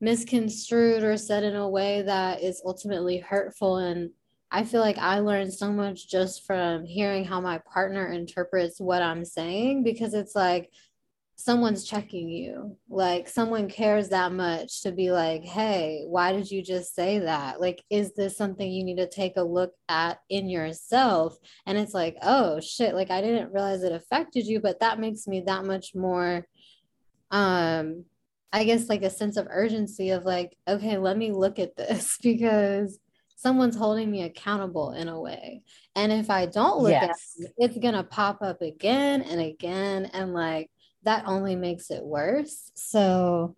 [0.00, 4.10] misconstrued or said in a way that is ultimately hurtful and
[4.50, 9.02] I feel like I learned so much just from hearing how my partner interprets what
[9.02, 10.70] I'm saying because it's like
[11.36, 12.76] someone's checking you.
[12.88, 17.60] Like someone cares that much to be like, hey, why did you just say that?
[17.60, 21.36] Like, is this something you need to take a look at in yourself?
[21.66, 25.26] And it's like, oh shit, like I didn't realize it affected you, but that makes
[25.26, 26.46] me that much more
[27.30, 28.04] um
[28.52, 32.16] I guess like a sense of urgency of like, okay, let me look at this
[32.22, 32.98] because
[33.36, 35.62] someone's holding me accountable in a way.
[35.94, 37.36] And if I don't look yes.
[37.38, 40.10] at it, it's going to pop up again and again.
[40.12, 40.70] And like
[41.04, 42.72] that only makes it worse.
[42.74, 43.54] So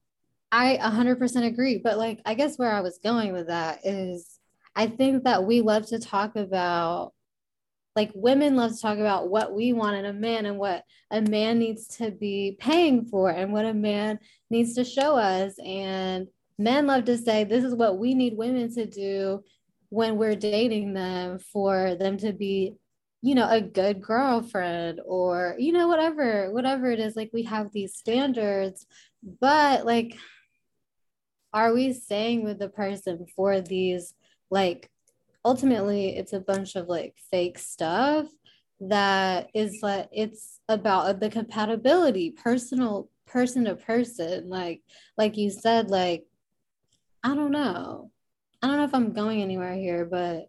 [0.51, 1.79] I 100% agree.
[1.79, 4.38] But like, I guess where I was going with that is
[4.75, 7.12] I think that we love to talk about
[7.97, 11.21] like women love to talk about what we want in a man and what a
[11.21, 16.29] man needs to be paying for and what a man needs to show us and
[16.59, 19.43] men love to say this is what we need women to do
[19.90, 22.74] when we're dating them for them to be
[23.22, 27.72] you know a good girlfriend or you know whatever whatever it is like we have
[27.72, 28.87] these standards
[29.40, 30.16] but like
[31.53, 34.14] are we staying with the person for these
[34.51, 34.90] like
[35.44, 38.27] ultimately it's a bunch of like fake stuff
[38.81, 44.81] that is like it's about the compatibility personal person to person like
[45.16, 46.24] like you said like
[47.24, 48.11] i don't know
[48.62, 50.49] I don't know if I'm going anywhere here, but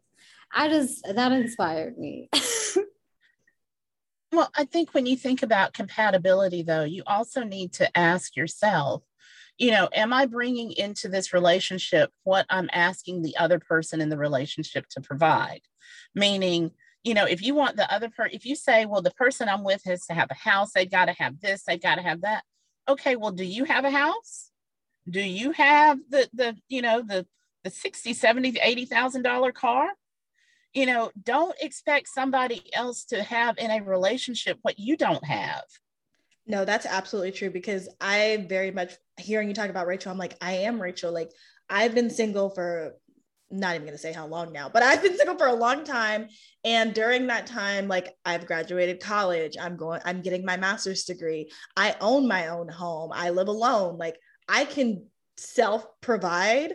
[0.51, 2.29] I just that inspired me.
[4.31, 9.03] well, I think when you think about compatibility, though, you also need to ask yourself,
[9.57, 14.09] you know, am I bringing into this relationship what I'm asking the other person in
[14.09, 15.61] the relationship to provide?
[16.15, 16.71] Meaning,
[17.03, 19.63] you know, if you want the other person, if you say, well, the person I'm
[19.63, 22.21] with has to have a house, they've got to have this, they've got to have
[22.21, 22.43] that.
[22.87, 24.49] Okay, well, do you have a house?
[25.07, 27.25] Do you have the the you know the
[27.63, 29.87] the 60 70 80,000 dollar car
[30.73, 35.63] you know don't expect somebody else to have in a relationship what you don't have
[36.47, 40.37] no that's absolutely true because i very much hearing you talk about rachel i'm like
[40.41, 41.31] i am rachel like
[41.69, 42.95] i've been single for
[43.51, 45.83] not even going to say how long now, but I've been single for a long
[45.83, 46.27] time.
[46.63, 51.51] And during that time, like I've graduated college, I'm going, I'm getting my master's degree.
[51.75, 53.11] I own my own home.
[53.13, 53.97] I live alone.
[53.97, 55.05] Like I can
[55.37, 56.73] self provide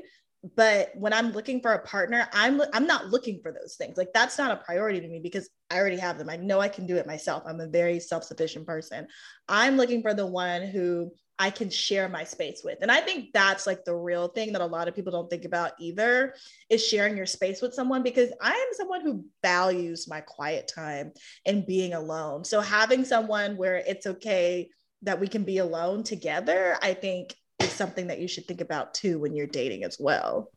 [0.57, 3.97] but when i'm looking for a partner i'm i'm not looking for those things.
[3.97, 6.29] Like that's not a priority to me because i already have them.
[6.29, 7.45] I know i can do it myself.
[7.47, 9.07] I'm a very self-sufficient person.
[9.49, 12.79] I'm looking for the one who i can share my space with.
[12.83, 15.45] And i think that's like the real thing that a lot of people don't think
[15.45, 16.35] about either
[16.69, 21.13] is sharing your space with someone because i am someone who values my quiet time
[21.47, 22.45] and being alone.
[22.45, 24.69] So having someone where it's okay
[25.03, 28.95] that we can be alone together i think is something that you should think about
[28.95, 30.51] too when you're dating as well.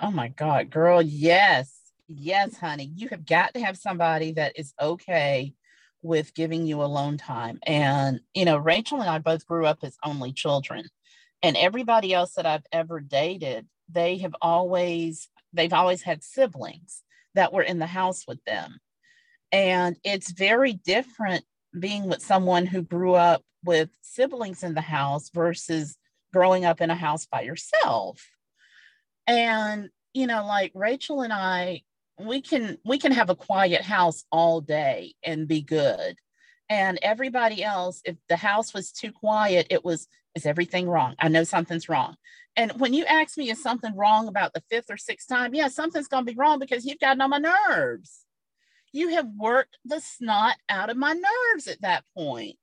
[0.00, 1.02] Oh my God, girl.
[1.02, 1.74] Yes.
[2.06, 2.90] Yes, honey.
[2.94, 5.54] You have got to have somebody that is okay
[6.02, 7.58] with giving you alone time.
[7.64, 10.88] And, you know, Rachel and I both grew up as only children.
[11.42, 17.02] And everybody else that I've ever dated, they have always, they've always had siblings
[17.34, 18.78] that were in the house with them.
[19.50, 21.44] And it's very different
[21.78, 25.96] being with someone who grew up with siblings in the house versus
[26.32, 28.24] growing up in a house by yourself.
[29.26, 31.82] And, you know, like Rachel and I,
[32.18, 36.16] we can we can have a quiet house all day and be good.
[36.68, 41.14] And everybody else, if the house was too quiet, it was, is everything wrong?
[41.18, 42.16] I know something's wrong.
[42.56, 45.54] And when you ask me, is something wrong about the fifth or sixth time?
[45.54, 48.26] Yeah, something's to be wrong because you've gotten on my nerves.
[48.92, 52.58] You have worked the snot out of my nerves at that point.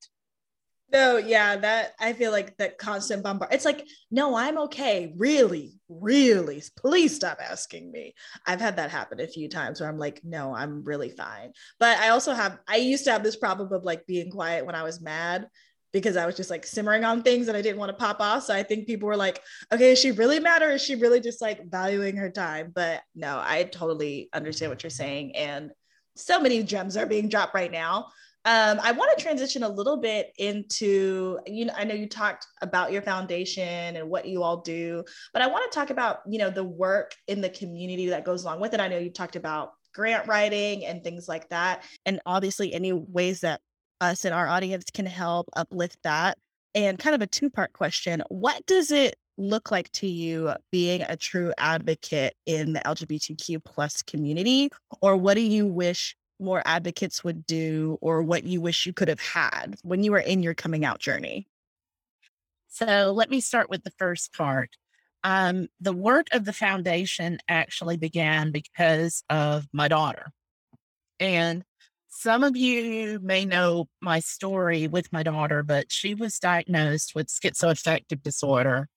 [0.92, 3.54] No, yeah, that I feel like that constant bombard.
[3.54, 5.14] It's like, no, I'm okay.
[5.18, 8.14] Really, really, please stop asking me.
[8.46, 11.54] I've had that happen a few times where I'm like, no, I'm really fine.
[11.80, 14.76] But I also have, I used to have this problem of like being quiet when
[14.76, 15.48] I was mad
[15.92, 18.44] because I was just like simmering on things and I didn't want to pop off.
[18.44, 21.20] So I think people were like, okay, is she really mad or is she really
[21.20, 22.72] just like valuing her time?
[22.76, 25.36] But no, I totally understand what you're saying.
[25.36, 25.72] And
[26.16, 28.08] so many gems are being dropped right now.
[28.46, 32.46] Um, I want to transition a little bit into, you know, I know you talked
[32.62, 36.38] about your foundation and what you all do, but I want to talk about, you
[36.38, 38.80] know, the work in the community that goes along with it.
[38.80, 41.84] I know you talked about grant writing and things like that.
[42.06, 43.62] And obviously, any ways that
[44.00, 46.38] us and our audience can help uplift that.
[46.76, 51.02] And kind of a two part question What does it look like to you being
[51.02, 54.70] a true advocate in the LGBTQ plus community?
[55.02, 59.08] Or what do you wish more advocates would do, or what you wish you could
[59.08, 61.48] have had when you were in your coming out journey?
[62.68, 64.72] So let me start with the first part.
[65.24, 70.32] Um, the work of the foundation actually began because of my daughter.
[71.20, 71.64] And
[72.10, 77.28] some of you may know my story with my daughter, but she was diagnosed with
[77.28, 78.88] schizoaffective disorder.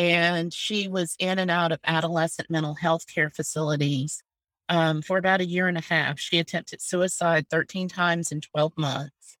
[0.00, 4.22] And she was in and out of adolescent mental health care facilities
[4.70, 6.18] um, for about a year and a half.
[6.18, 9.36] She attempted suicide 13 times in 12 months.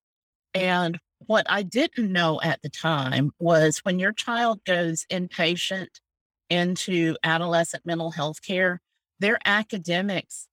[0.52, 6.00] And what I didn't know at the time was when your child goes inpatient
[6.50, 8.82] into adolescent mental health care,
[9.18, 10.46] their academics,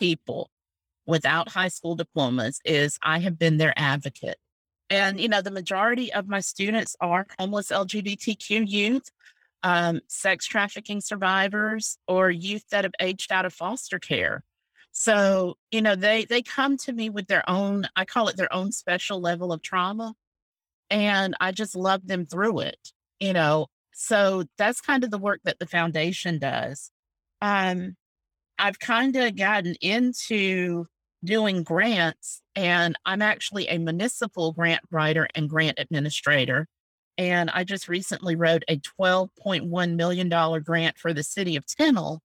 [0.02, 0.50] people
[1.06, 4.38] without high school diplomas is I have been their advocate.
[4.90, 9.10] And you know, the majority of my students are homeless LGBTQ youth
[9.64, 14.44] um, sex trafficking survivors or youth that have aged out of foster care.
[14.92, 18.54] So, you know, they they come to me with their own, I call it their
[18.54, 20.14] own special level of trauma.
[20.90, 23.68] And I just love them through it, you know.
[23.94, 26.92] So that's kind of the work that the foundation does.
[27.42, 27.96] Um,
[28.62, 30.86] I've kind of gotten into
[31.26, 36.67] doing grants, and I'm actually a municipal grant writer and grant administrator.
[37.17, 42.19] And I just recently wrote a $12.1 million grant for the city of Tennille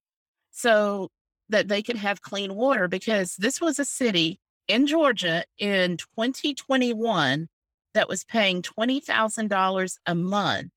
[0.50, 1.08] so
[1.48, 7.48] that they could have clean water because this was a city in Georgia in 2021
[7.94, 10.72] that was paying $20,000 a month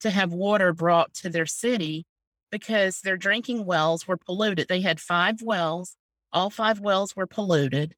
[0.00, 2.06] to have water brought to their city
[2.52, 4.68] because their drinking wells were polluted.
[4.68, 5.96] They had five wells,
[6.32, 7.96] all five wells were polluted.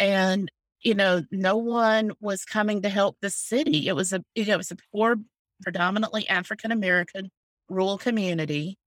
[0.00, 0.50] And
[0.82, 3.88] you know, no one was coming to help the city.
[3.88, 5.16] It was a it was a poor,
[5.62, 7.30] predominantly African American
[7.68, 8.78] rural community.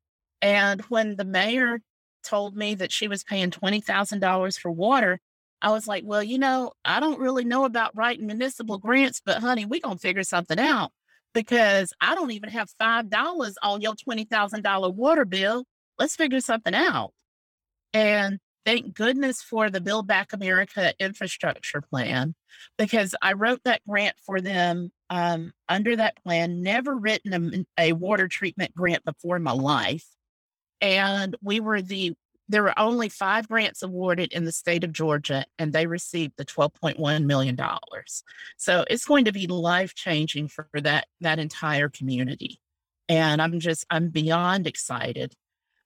[0.42, 1.82] And when the mayor
[2.24, 5.20] told me that she was paying twenty thousand dollars for water,
[5.62, 9.40] I was like, well, you know, I don't really know about writing municipal grants, but
[9.40, 10.92] honey, we're gonna figure something out
[11.36, 15.66] because I don't even have five dollars on your twenty thousand dollar water bill.
[16.00, 17.12] Let's figure something out.
[17.94, 22.34] And thank goodness for the Build Back America infrastructure plan
[22.78, 27.94] because I wrote that grant for them um, under that plan, never written a, a
[27.94, 30.06] water treatment grant before in my life.
[30.82, 32.16] And we were the,
[32.48, 36.46] there were only five grants awarded in the state of Georgia, and they received the
[36.46, 37.58] $12.1 million.
[38.58, 42.60] So it's going to be life changing for that, that entire community.
[43.10, 45.36] And I'm just, I'm beyond excited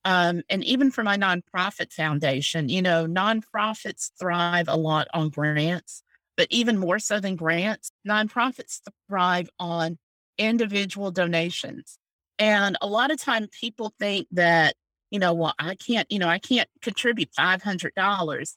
[0.05, 6.03] um, and even for my nonprofit foundation, you know, nonprofits thrive a lot on grants,
[6.37, 9.97] but even more so than grants, nonprofits thrive on
[10.37, 11.97] individual donations.
[12.37, 14.75] And a lot of time people think that,
[15.11, 18.55] you know, well, I can't, you know, I can't contribute $500.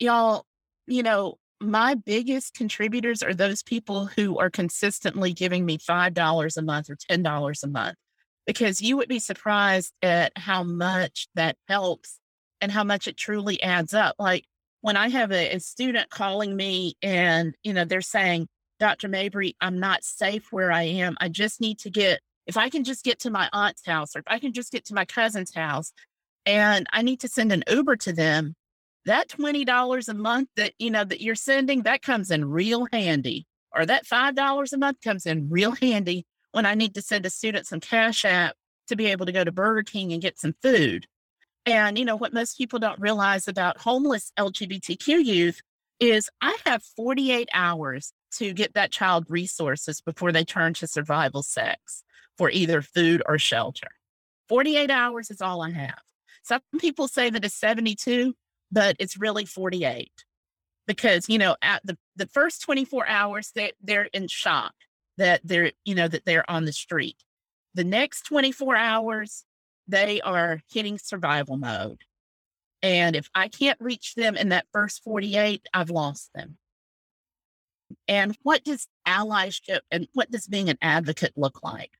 [0.00, 0.44] Y'all,
[0.86, 6.62] you know, my biggest contributors are those people who are consistently giving me $5 a
[6.62, 7.96] month or $10 a month
[8.46, 12.18] because you would be surprised at how much that helps
[12.60, 14.16] and how much it truly adds up.
[14.18, 14.44] Like
[14.80, 18.48] when I have a, a student calling me and, you know, they're saying,
[18.80, 19.08] Dr.
[19.08, 21.16] Mabry, I'm not safe where I am.
[21.20, 24.20] I just need to get, if I can just get to my aunt's house or
[24.20, 25.92] if I can just get to my cousin's house
[26.46, 28.54] and I need to send an Uber to them,
[29.06, 33.46] that $20 a month that, you know, that you're sending, that comes in real handy.
[33.76, 37.30] Or that $5 a month comes in real handy when I need to send a
[37.30, 38.54] student some cash app
[38.86, 41.06] to be able to go to Burger King and get some food.
[41.66, 45.60] And, you know, what most people don't realize about homeless LGBTQ youth
[45.98, 51.42] is I have 48 hours to get that child resources before they turn to survival
[51.42, 52.04] sex
[52.36, 53.88] for either food or shelter.
[54.48, 56.00] 48 hours is all I have.
[56.42, 58.34] Some people say that it's 72,
[58.70, 60.10] but it's really 48
[60.86, 64.74] because, you know, at the, the first 24 hours, they, they're in shock
[65.16, 67.16] that they're, you know, that they're on the street.
[67.74, 69.44] The next 24 hours,
[69.88, 72.02] they are hitting survival mode.
[72.82, 76.58] And if I can't reach them in that first 48, I've lost them.
[78.06, 81.92] And what does allyship and what does being an advocate look like?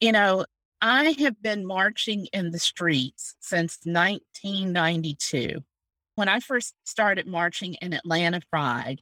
[0.00, 0.44] You know,
[0.80, 5.58] I have been marching in the streets since 1992.
[6.14, 9.00] When I first started marching in Atlanta Pride,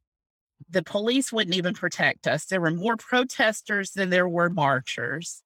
[0.70, 2.46] the police wouldn't even protect us.
[2.46, 5.42] There were more protesters than there were marchers.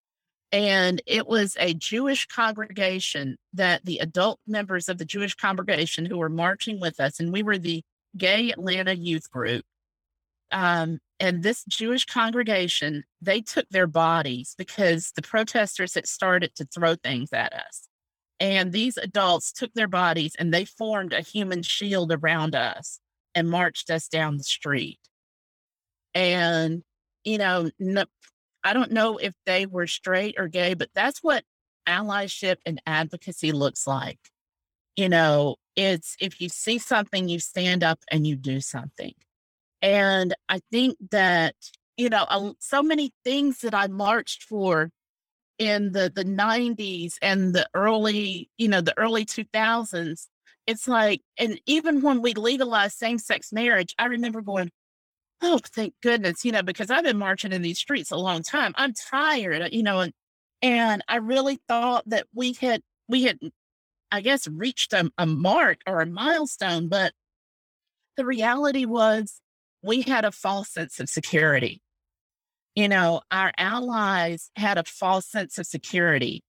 [0.52, 6.18] And it was a Jewish congregation that the adult members of the Jewish congregation who
[6.18, 7.82] were marching with us, and we were the
[8.16, 9.64] Gay Atlanta Youth Group.
[10.52, 16.64] Um, and this Jewish congregation, they took their bodies because the protesters had started to
[16.64, 17.88] throw things at us.
[18.40, 22.98] And these adults took their bodies and they formed a human shield around us
[23.34, 24.98] and marched us down the street.
[26.14, 26.82] And,
[27.22, 28.06] you know, no,
[28.64, 31.44] I don't know if they were straight or gay, but that's what
[31.86, 34.18] allyship and advocacy looks like.
[34.96, 39.12] You know, it's if you see something, you stand up and you do something.
[39.82, 41.54] And I think that,
[41.96, 44.90] you know, so many things that I marched for
[45.58, 50.26] in the, the 90s and the early, you know, the early 2000s,
[50.66, 54.70] it's like, and even when we legalized same sex marriage, I remember going,
[55.42, 58.74] oh, thank goodness, you know, because I've been marching in these streets a long time.
[58.76, 60.12] I'm tired, uh, you know, and,
[60.62, 63.38] and I really thought that we had, we had,
[64.12, 67.12] I guess, reached a, a mark or a milestone, but
[68.16, 69.40] the reality was
[69.82, 71.82] we had a false sense of security.
[72.74, 76.42] You know, our allies had a false sense of security.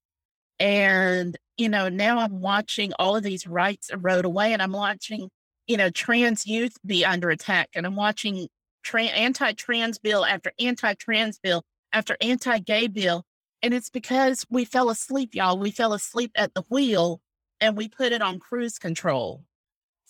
[0.59, 5.29] And, you know, now I'm watching all of these rights erode away and I'm watching,
[5.65, 8.47] you know, trans youth be under attack and I'm watching
[8.83, 13.23] tra- anti-trans bill after anti-trans bill after anti-gay bill.
[13.63, 15.57] And it's because we fell asleep, y'all.
[15.57, 17.21] We fell asleep at the wheel
[17.59, 19.43] and we put it on cruise control.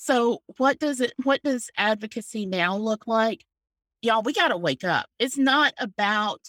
[0.04, 3.46] So what does it what does advocacy now look like?
[4.02, 5.06] Y'all, we gotta wake up.
[5.20, 6.40] It's not about,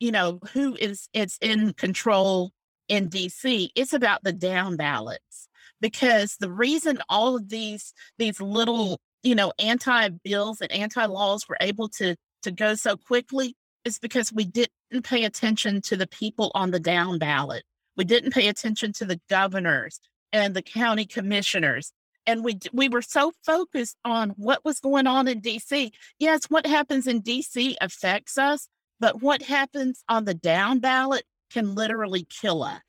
[0.00, 2.52] you know, who is it's in control
[2.88, 3.68] in DC.
[3.76, 5.48] It's about the down ballots.
[5.78, 11.46] Because the reason all of these these little you know, anti bills and anti laws
[11.46, 13.54] were able to to go so quickly
[13.84, 14.70] is because we didn't
[15.02, 17.64] pay attention to the people on the down ballot.
[17.94, 20.00] We didn't pay attention to the governors
[20.32, 21.92] and the county commissioners.
[22.26, 25.90] And we we were so focused on what was going on in DC.
[26.18, 28.68] Yes, what happens in DC affects us,
[29.00, 32.80] but what happens on the down ballot can literally kill us.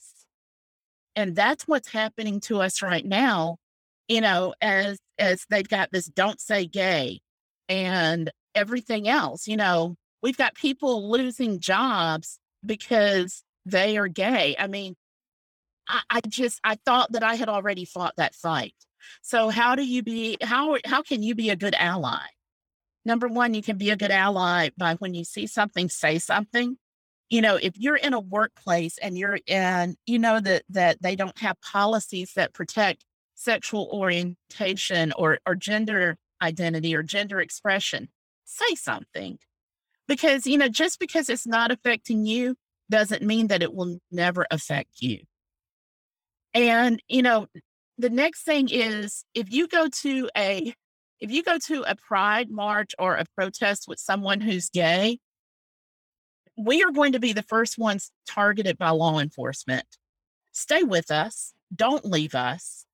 [1.16, 3.58] And that's what's happening to us right now
[4.08, 7.20] you know, as as they've got this don't say gay
[7.70, 14.56] and everything else, you know, we've got people losing jobs because they are gay.
[14.58, 14.96] I mean,
[15.88, 18.76] I, I just I thought that I had already fought that fight.
[19.22, 22.26] So how do you be how how can you be a good ally?
[23.06, 26.78] Number one, you can be a good ally by when you see something, say something.
[27.30, 31.16] You know, if you're in a workplace and you're in, you know that that they
[31.16, 38.10] don't have policies that protect sexual orientation or, or gender identity or gender expression,
[38.46, 39.40] say something.
[40.08, 42.56] Because, you know, just because it's not affecting you
[42.90, 45.20] doesn't mean that it will never affect you.
[46.54, 47.48] And, you know,
[48.04, 50.74] the next thing is if you go to a
[51.22, 55.20] if you go to a pride march or a protest with someone who's gay,
[56.58, 59.86] we are going to be the first ones targeted by law enforcement.
[60.52, 61.54] Stay with us.
[61.74, 62.86] Don't leave us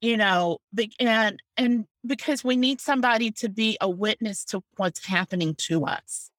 [0.00, 0.58] you know
[1.00, 6.30] and and because we need somebody to be a witness to what's happening to us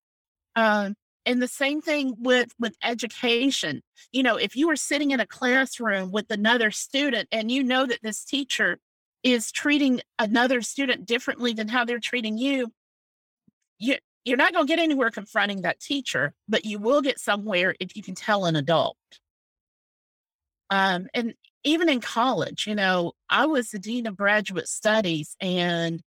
[0.56, 0.96] um
[1.30, 3.84] and the same thing with with education.
[4.12, 7.86] You know if you are sitting in a classroom with another student and you know
[7.86, 8.80] that this teacher
[9.24, 12.72] is treating another student differently than how they're treating you
[13.78, 17.76] you you're not going to get anywhere confronting that teacher but you will get somewhere
[17.80, 18.98] if you can tell an adult.
[20.72, 26.02] Um, and even in college, you know, I was the dean of graduate studies, and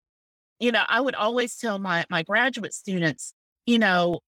[0.60, 3.32] you know, I would always tell my my graduate students,
[3.66, 4.20] you know,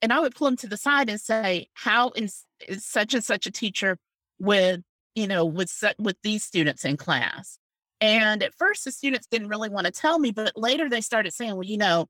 [0.00, 3.24] And I would pull them to the side and say, how is, is such and
[3.24, 3.98] such a teacher
[4.38, 4.80] with,
[5.14, 7.58] you know, with, with these students in class?
[8.00, 11.32] And at first, the students didn't really want to tell me, but later they started
[11.32, 12.06] saying, well, you know,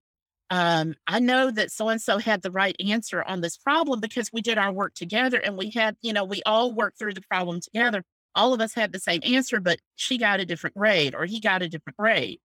[0.51, 4.31] um, I know that so and so had the right answer on this problem because
[4.33, 7.23] we did our work together and we had, you know, we all worked through the
[7.23, 8.03] problem together.
[8.35, 11.41] All of us had the same answer, but she got a different grade or he
[11.41, 12.41] got a different grade.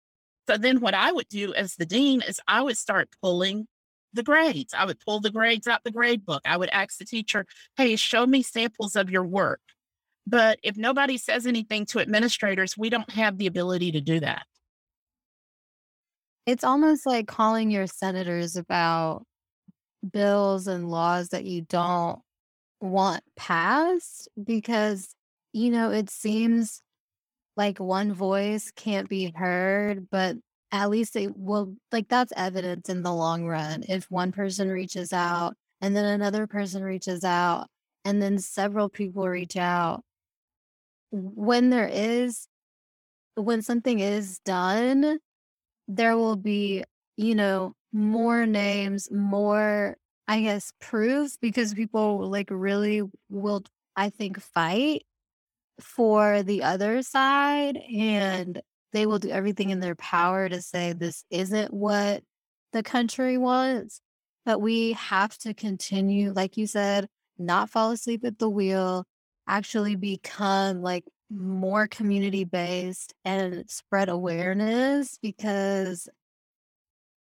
[0.50, 3.68] So then what I would do as the dean is I would start pulling
[4.14, 4.74] the grades.
[4.74, 6.41] I would pull the grades out the grade book.
[6.45, 7.45] I would ask the teacher,
[7.78, 9.61] hey, show me samples of your work.
[10.26, 14.45] But if nobody says anything to administrators, we don't have the ability to do that.
[16.45, 19.26] It's almost like calling your senators about
[20.11, 22.20] bills and laws that you don't
[22.82, 25.16] want passed because,
[25.53, 26.82] you know, it seems
[27.55, 30.38] like one voice can't be heard, but
[30.74, 33.86] at least it will, like, that's evidence in the long run.
[33.88, 37.67] If one person reaches out and then another person reaches out
[38.03, 40.03] and then several people reach out,
[41.11, 42.47] when there is,
[43.36, 45.19] when something is done,
[45.88, 46.84] there will be,
[47.17, 49.97] you know, more names, more,
[50.28, 53.63] I guess, proofs because people like really will,
[53.95, 55.03] I think, fight
[55.80, 58.61] for the other side and
[58.94, 62.24] they will do everything in their power to say this isn't what
[62.72, 64.00] the country wants.
[64.46, 69.06] But we have to continue, like you said, not fall asleep at the wheel,
[69.48, 76.08] actually become like more community based and spread awareness because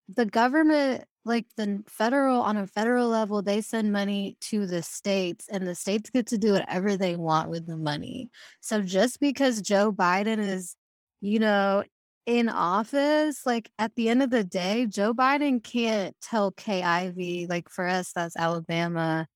[0.09, 5.47] the government like the federal on a federal level they send money to the states
[5.49, 9.61] and the states get to do whatever they want with the money so just because
[9.61, 10.75] joe biden is
[11.21, 11.83] you know
[12.25, 17.47] in office like at the end of the day joe biden can't tell Kay Ivey
[17.47, 19.27] like for us that's alabama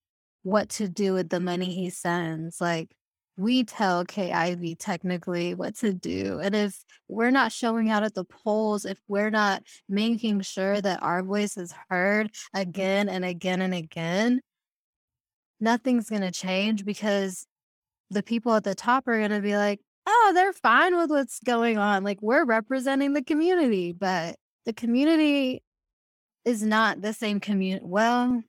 [0.43, 2.95] what to do with the money he sends like
[3.37, 6.39] we tell Kay Ivey technically what to do.
[6.41, 11.03] And if we're not showing out at the polls, if we're not making sure that
[11.03, 14.41] our voice is heard again and again and again,
[15.59, 17.45] nothing's going to change because
[18.09, 21.39] the people at the top are going to be like, oh, they're fine with what's
[21.39, 22.03] going on.
[22.03, 24.35] Like we're representing the community, but
[24.65, 25.63] the community
[26.45, 27.85] is not the same community.
[27.85, 28.43] Well,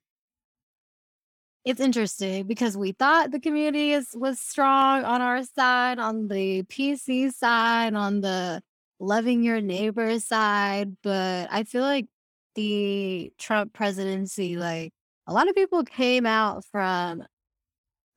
[1.65, 6.63] it's interesting because we thought the community is was strong on our side, on the
[6.65, 8.63] PC side, on the
[9.01, 12.07] loving your neighbor side, but I feel like
[12.55, 14.93] the Trump presidency, like
[15.27, 17.25] a lot of people came out from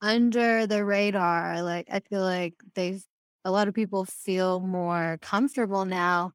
[0.02, 1.62] under the radar.
[1.64, 3.04] Like I feel like they've
[3.50, 6.32] a lot of people feel more comfortable now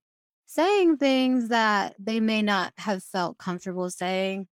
[0.47, 4.49] saying things that they may not have felt comfortable saying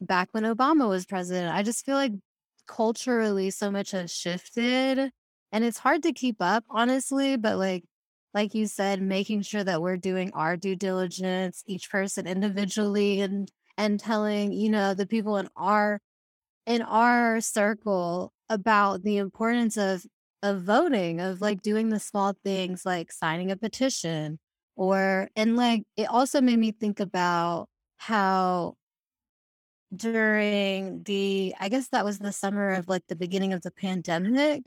[0.00, 1.54] back when Obama was president.
[1.54, 2.12] I just feel like
[2.66, 5.10] culturally so much has shifted
[5.52, 7.84] and it's hard to keep up honestly, but like
[8.34, 13.50] like you said making sure that we're doing our due diligence each person individually and
[13.78, 16.00] and telling, you know, the people in our
[16.66, 20.04] in our circle about the importance of
[20.42, 24.38] of voting, of like doing the small things like signing a petition
[24.76, 27.68] or and like it also made me think about
[27.98, 28.74] how
[29.94, 34.64] during the I guess that was the summer of like the beginning of the pandemic,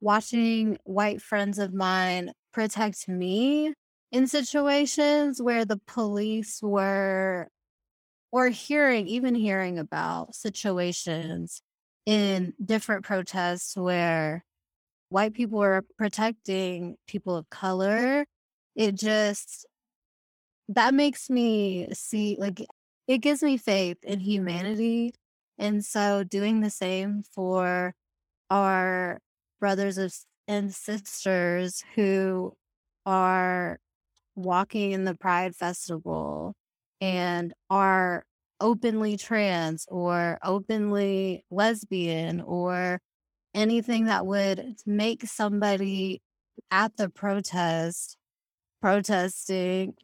[0.00, 3.72] watching white friends of mine protect me
[4.12, 7.48] in situations where the police were
[8.32, 11.62] or hearing even hearing about situations
[12.06, 14.44] in different protests where
[15.14, 18.24] white people were protecting people of color
[18.76, 19.66] it just
[20.68, 22.60] that makes me see like
[23.06, 25.12] it gives me faith in humanity.
[25.58, 27.94] And so doing the same for
[28.50, 29.20] our
[29.60, 32.54] brothers and sisters who
[33.06, 33.78] are
[34.34, 36.54] walking in the Pride Festival
[37.00, 38.24] and are
[38.60, 43.00] openly trans or openly lesbian or
[43.54, 46.22] anything that would make somebody
[46.70, 48.16] at the protest
[48.80, 49.94] protesting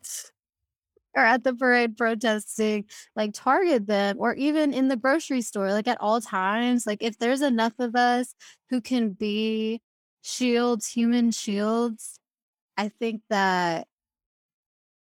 [1.16, 2.84] or at the parade protesting,
[3.16, 6.86] like target them, or even in the grocery store, like at all times.
[6.86, 8.34] Like if there's enough of us
[8.70, 9.80] who can be
[10.22, 12.20] shields, human shields,
[12.76, 13.88] I think that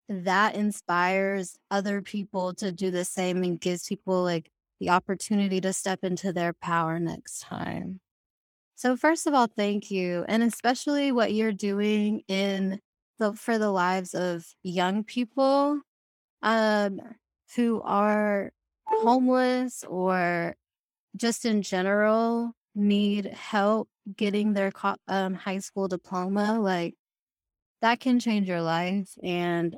[0.10, 5.72] that inspires other people to do the same and gives people like the opportunity to
[5.74, 8.00] step into their power next time.
[8.80, 10.24] So first of all, thank you.
[10.30, 12.80] And especially what you're doing in
[13.18, 15.82] the for the lives of young people
[16.42, 17.02] um,
[17.58, 18.54] who are
[18.86, 20.56] homeless or
[21.18, 24.72] just in general need help getting their
[25.10, 26.96] um, high school diploma, like
[27.82, 29.10] that can change your life.
[29.22, 29.76] And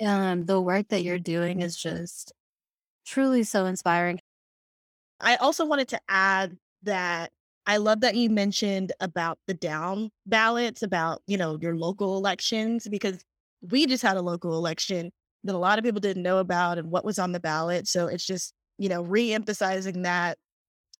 [0.00, 2.32] um, the work that you're doing is just
[3.04, 4.20] truly so inspiring.
[5.18, 7.32] I also wanted to add that
[7.66, 12.88] I love that you mentioned about the down ballots, about, you know, your local elections,
[12.88, 13.24] because
[13.60, 15.12] we just had a local election
[15.44, 17.86] that a lot of people didn't know about and what was on the ballot.
[17.86, 20.38] So it's just, you know, re-emphasizing that,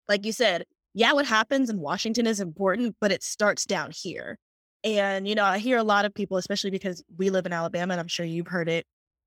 [0.09, 4.39] like you said, yeah, what happens in Washington is important, but it starts down here.
[4.85, 7.95] And, you know, I hear a lot of people, especially because we live in Alabama,
[7.95, 8.85] and I'm sure you've heard it.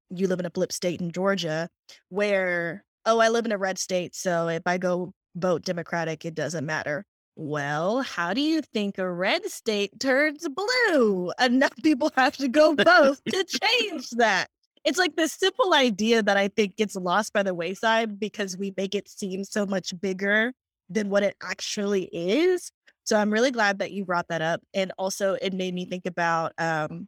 [0.09, 1.69] You live in a blip state in Georgia,
[2.09, 4.15] where, oh, I live in a red state.
[4.15, 7.03] So if I go vote Democratic, it doesn't matter.
[7.36, 11.31] Well, how do you think a red state turns blue?
[11.41, 14.47] Enough people have to go both to change that.
[14.86, 18.73] It's like this simple idea that I think gets lost by the wayside because we
[18.77, 20.53] make it seem so much bigger
[20.89, 22.71] than what it actually is.
[23.03, 24.61] So I'm really glad that you brought that up.
[24.73, 27.07] And also, it made me think about um,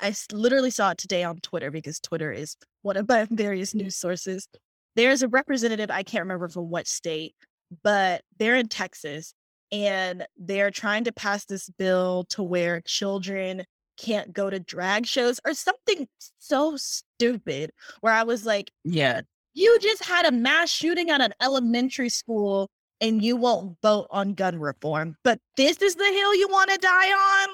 [0.00, 3.96] I literally saw it today on Twitter because Twitter is one of my various news
[3.96, 4.48] sources.
[4.96, 7.34] There's a representative, I can't remember from what state,
[7.84, 9.34] but they're in Texas
[9.72, 13.64] and they're trying to pass this bill to where children
[13.96, 16.08] can't go to drag shows or something
[16.38, 19.20] so stupid where I was like, yeah,
[19.54, 22.68] you just had a mass shooting at an elementary school
[23.00, 26.78] and you won't vote on gun reform, but this is the hill you want to
[26.78, 27.48] die on.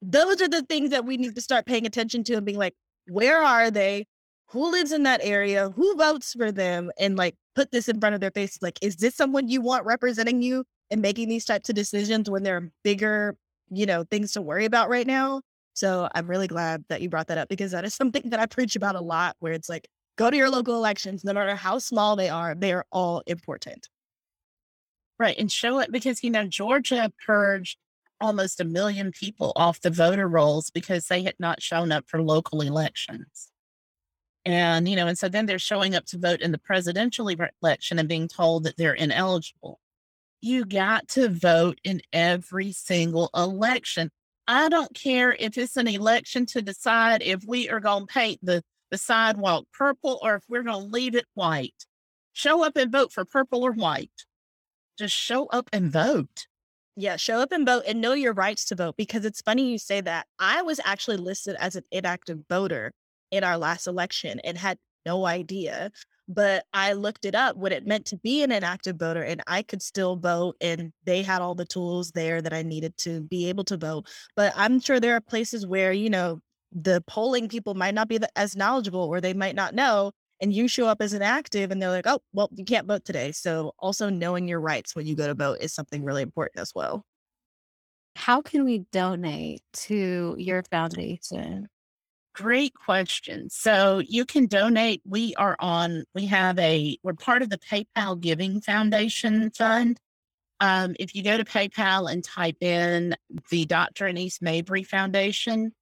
[0.00, 2.74] Those are the things that we need to start paying attention to and being like,
[3.08, 4.06] where are they?
[4.48, 5.70] Who lives in that area?
[5.70, 6.90] Who votes for them?
[6.98, 8.58] And like put this in front of their face.
[8.60, 12.42] Like, is this someone you want representing you and making these types of decisions when
[12.42, 13.36] there are bigger,
[13.70, 15.40] you know, things to worry about right now.
[15.72, 18.46] So I'm really glad that you brought that up because that is something that I
[18.46, 21.78] preach about a lot where it's like, go to your local elections, no matter how
[21.78, 23.88] small they are, they are all important.
[25.18, 25.36] Right.
[25.38, 27.78] And show it because, you know, Georgia purged
[28.20, 32.22] almost a million people off the voter rolls because they had not shown up for
[32.22, 33.50] local elections.
[34.44, 37.98] And, you know, and so then they're showing up to vote in the presidential election
[37.98, 39.80] and being told that they're ineligible
[40.42, 44.10] you got to vote in every single election.
[44.48, 48.40] I don't care if it's an election to decide if we are going to paint
[48.42, 51.86] the, the sidewalk purple or if we're going to leave it white.
[52.32, 54.10] Show up and vote for purple or white.
[54.98, 56.46] Just show up and vote.
[56.96, 59.78] Yeah, show up and vote and know your rights to vote because it's funny you
[59.78, 60.26] say that.
[60.38, 62.92] I was actually listed as an inactive voter
[63.30, 64.76] in our last election and had
[65.06, 65.90] no idea
[66.28, 69.62] but I looked it up what it meant to be an inactive voter and I
[69.62, 73.48] could still vote and they had all the tools there that I needed to be
[73.48, 74.08] able to vote.
[74.36, 76.40] But I'm sure there are places where, you know,
[76.72, 80.68] the polling people might not be as knowledgeable or they might not know and you
[80.68, 83.72] show up as an active and they're like, "Oh, well, you can't vote today." So
[83.78, 87.04] also knowing your rights when you go to vote is something really important as well.
[88.16, 91.68] How can we donate to your foundation?
[92.34, 93.50] Great question.
[93.50, 95.02] So you can donate.
[95.04, 99.98] We are on, we have a, we're part of the PayPal Giving Foundation Fund.
[100.60, 103.16] Um, if you go to PayPal and type in
[103.50, 104.06] the Dr.
[104.06, 105.72] Annise Mabry Foundation,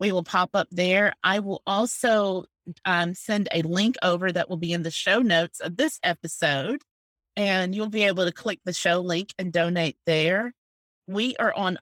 [0.00, 1.12] we will pop up there.
[1.22, 2.44] I will also
[2.84, 6.82] um, send a link over that will be in the show notes of this episode,
[7.36, 10.54] and you'll be able to click the show link and donate there.
[11.06, 11.78] We are on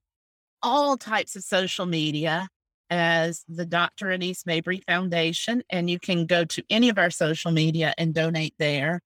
[0.63, 2.49] all types of social media
[2.91, 4.11] as the Dr.
[4.11, 8.55] Annise Mabry Foundation, and you can go to any of our social media and donate
[8.59, 9.01] there.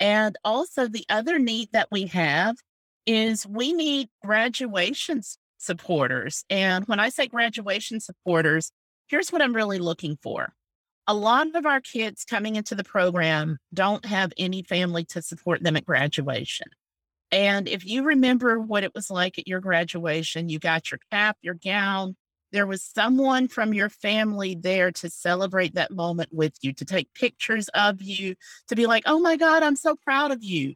[0.00, 2.56] And also, the other need that we have
[3.06, 5.22] is we need graduation
[5.58, 6.44] supporters.
[6.50, 8.72] And when I say graduation supporters,
[9.06, 10.52] here's what I'm really looking for.
[11.06, 15.62] A lot of our kids coming into the program don't have any family to support
[15.62, 16.68] them at graduation.
[17.32, 21.38] And if you remember what it was like at your graduation, you got your cap,
[21.42, 22.14] your gown,
[22.52, 27.12] there was someone from your family there to celebrate that moment with you, to take
[27.14, 28.34] pictures of you,
[28.68, 30.74] to be like, oh my God, I'm so proud of you.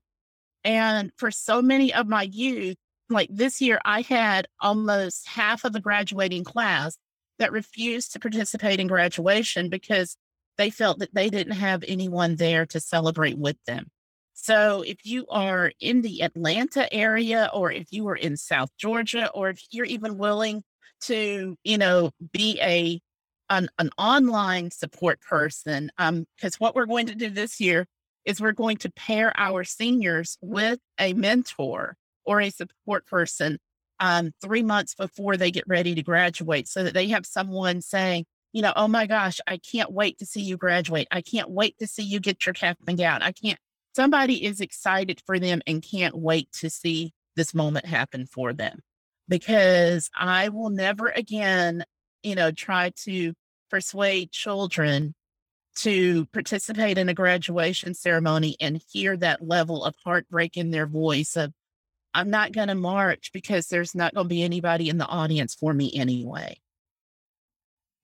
[0.64, 2.76] And for so many of my youth,
[3.08, 6.96] like this year, I had almost half of the graduating class
[7.38, 10.16] that refused to participate in graduation because
[10.56, 13.86] they felt that they didn't have anyone there to celebrate with them.
[14.32, 19.30] So if you are in the Atlanta area, or if you are in South Georgia,
[19.34, 20.62] or if you're even willing
[21.02, 23.00] to, you know, be a
[23.48, 25.90] an, an online support person.
[25.98, 27.86] Um, because what we're going to do this year
[28.24, 33.58] is we're going to pair our seniors with a mentor or a support person
[34.00, 38.24] um, three months before they get ready to graduate so that they have someone saying,
[38.52, 41.06] you know, oh my gosh, I can't wait to see you graduate.
[41.10, 43.22] I can't wait to see you get your cap and gown.
[43.22, 43.58] I can't,
[43.94, 48.80] somebody is excited for them and can't wait to see this moment happen for them
[49.28, 51.84] because I will never again,
[52.22, 53.34] you know, try to
[53.70, 55.14] persuade children
[55.76, 61.36] to participate in a graduation ceremony and hear that level of heartbreak in their voice
[61.36, 61.52] of,
[62.14, 65.54] I'm not going to march because there's not going to be anybody in the audience
[65.54, 66.58] for me anyway.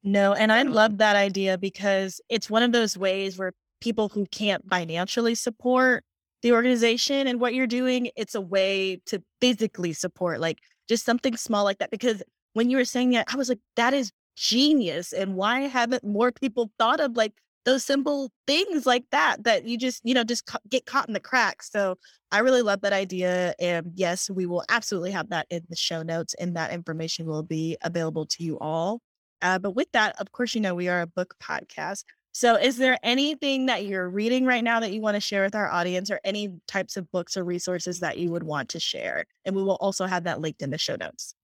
[0.04, 4.26] No, and I love that idea because it's one of those ways where people who
[4.26, 6.04] can't financially support
[6.42, 10.58] the organization and what you're doing, it's a way to physically support, like
[10.92, 11.90] just something small like that.
[11.90, 12.22] Because
[12.52, 15.12] when you were saying that, I was like, that is genius.
[15.12, 17.32] And why haven't more people thought of like
[17.64, 21.14] those simple things like that that you just you know just ca- get caught in
[21.14, 21.96] the cracks so
[22.32, 26.02] i really love that idea and yes we will absolutely have that in the show
[26.02, 29.00] notes and that information will be available to you all
[29.42, 32.76] uh, but with that of course you know we are a book podcast so is
[32.76, 36.10] there anything that you're reading right now that you want to share with our audience
[36.10, 39.62] or any types of books or resources that you would want to share and we
[39.62, 41.34] will also have that linked in the show notes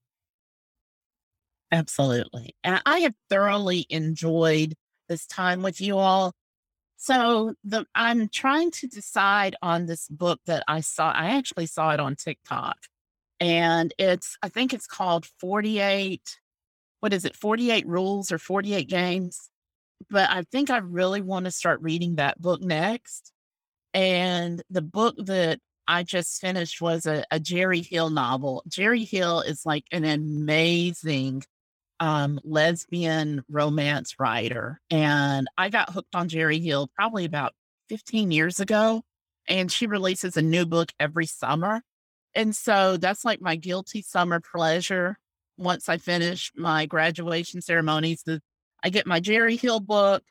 [1.71, 4.75] absolutely and i have thoroughly enjoyed
[5.09, 6.33] this time with you all.
[6.95, 11.11] So the I'm trying to decide on this book that I saw.
[11.11, 12.77] I actually saw it on TikTok.
[13.41, 16.39] And it's I think it's called 48
[17.01, 17.35] what is it?
[17.35, 19.49] 48 rules or 48 games.
[20.09, 23.31] But I think I really want to start reading that book next.
[23.93, 28.63] And the book that I just finished was a, a Gerri Hill novel.
[28.69, 31.43] Gerri Hill is like an amazing
[31.99, 34.79] um, lesbian romance writer.
[34.89, 37.53] And I got hooked on Gerri Hill probably about
[37.89, 39.01] 15 years ago.
[39.47, 41.81] And she releases a new book every summer.
[42.35, 45.17] And so that's like my guilty summer pleasure.
[45.57, 48.41] Once I finish my graduation ceremonies, the,
[48.83, 50.23] I get my Gerri Hill book.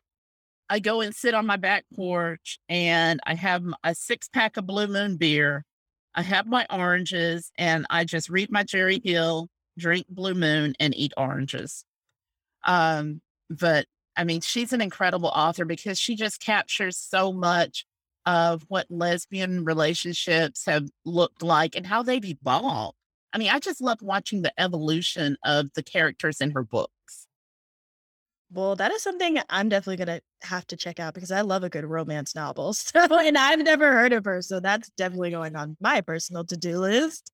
[0.71, 4.67] I go and sit on my back porch and I have a six pack of
[4.67, 5.65] Blue Moon beer.
[6.15, 10.95] I have my oranges and I just read my Gerri Hill drink Blue Moon, and
[10.97, 11.85] eat oranges.
[12.65, 13.87] Um, but
[14.17, 17.87] I mean, she's an incredible author because she just captures so much
[18.27, 22.97] of what lesbian relationships have looked like and how they've evolved.
[23.33, 27.28] I mean, I just love watching the evolution of the characters in her books.
[28.51, 31.65] Well, that is something I'm definitely going to have to check out because I love
[31.65, 32.73] a good romance novel.
[32.79, 34.41] So, and I've never heard of her.
[34.41, 37.31] So that's definitely going on my personal to do list.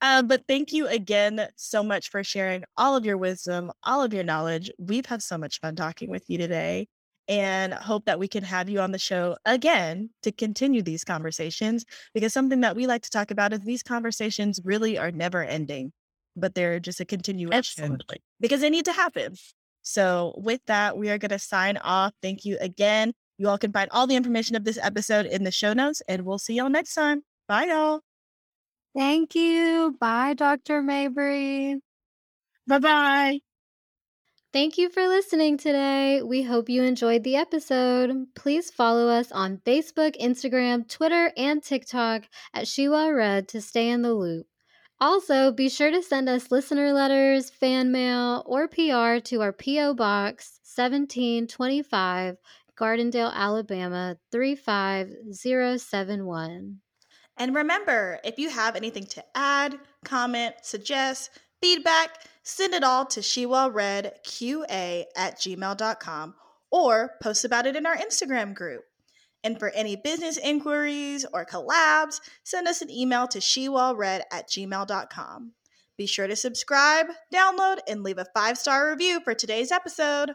[0.00, 4.12] Um, but thank you again so much for sharing all of your wisdom, all of
[4.12, 4.70] your knowledge.
[4.78, 6.88] We've had so much fun talking with you today
[7.28, 11.84] and hope that we can have you on the show again to continue these conversations
[12.14, 15.92] because something that we like to talk about is these conversations really are never ending,
[16.36, 18.22] but they're just a continuation Absolutely.
[18.38, 19.34] because they need to happen.
[19.88, 22.12] So, with that, we are going to sign off.
[22.20, 23.12] Thank you again.
[23.38, 26.24] You all can find all the information of this episode in the show notes, and
[26.24, 27.22] we'll see y'all next time.
[27.46, 28.00] Bye, y'all.
[28.96, 29.96] Thank you.
[30.00, 30.82] Bye, Dr.
[30.82, 31.80] Mabry.
[32.66, 33.40] Bye bye.
[34.52, 36.20] Thank you for listening today.
[36.20, 38.26] We hope you enjoyed the episode.
[38.34, 42.24] Please follow us on Facebook, Instagram, Twitter, and TikTok
[42.54, 44.46] at She Red to stay in the loop.
[44.98, 49.92] Also, be sure to send us listener letters, fan mail, or PR to our P.O.
[49.94, 52.38] Box 1725,
[52.78, 56.80] Gardendale, Alabama 35071.
[57.36, 61.28] And remember, if you have anything to add, comment, suggest,
[61.60, 66.34] feedback, send it all to shewellreadqa at gmail.com
[66.70, 68.84] or post about it in our Instagram group.
[69.44, 75.52] And for any business inquiries or collabs, send us an email to shewellread at gmail.com.
[75.96, 80.32] Be sure to subscribe, download, and leave a five star review for today's episode.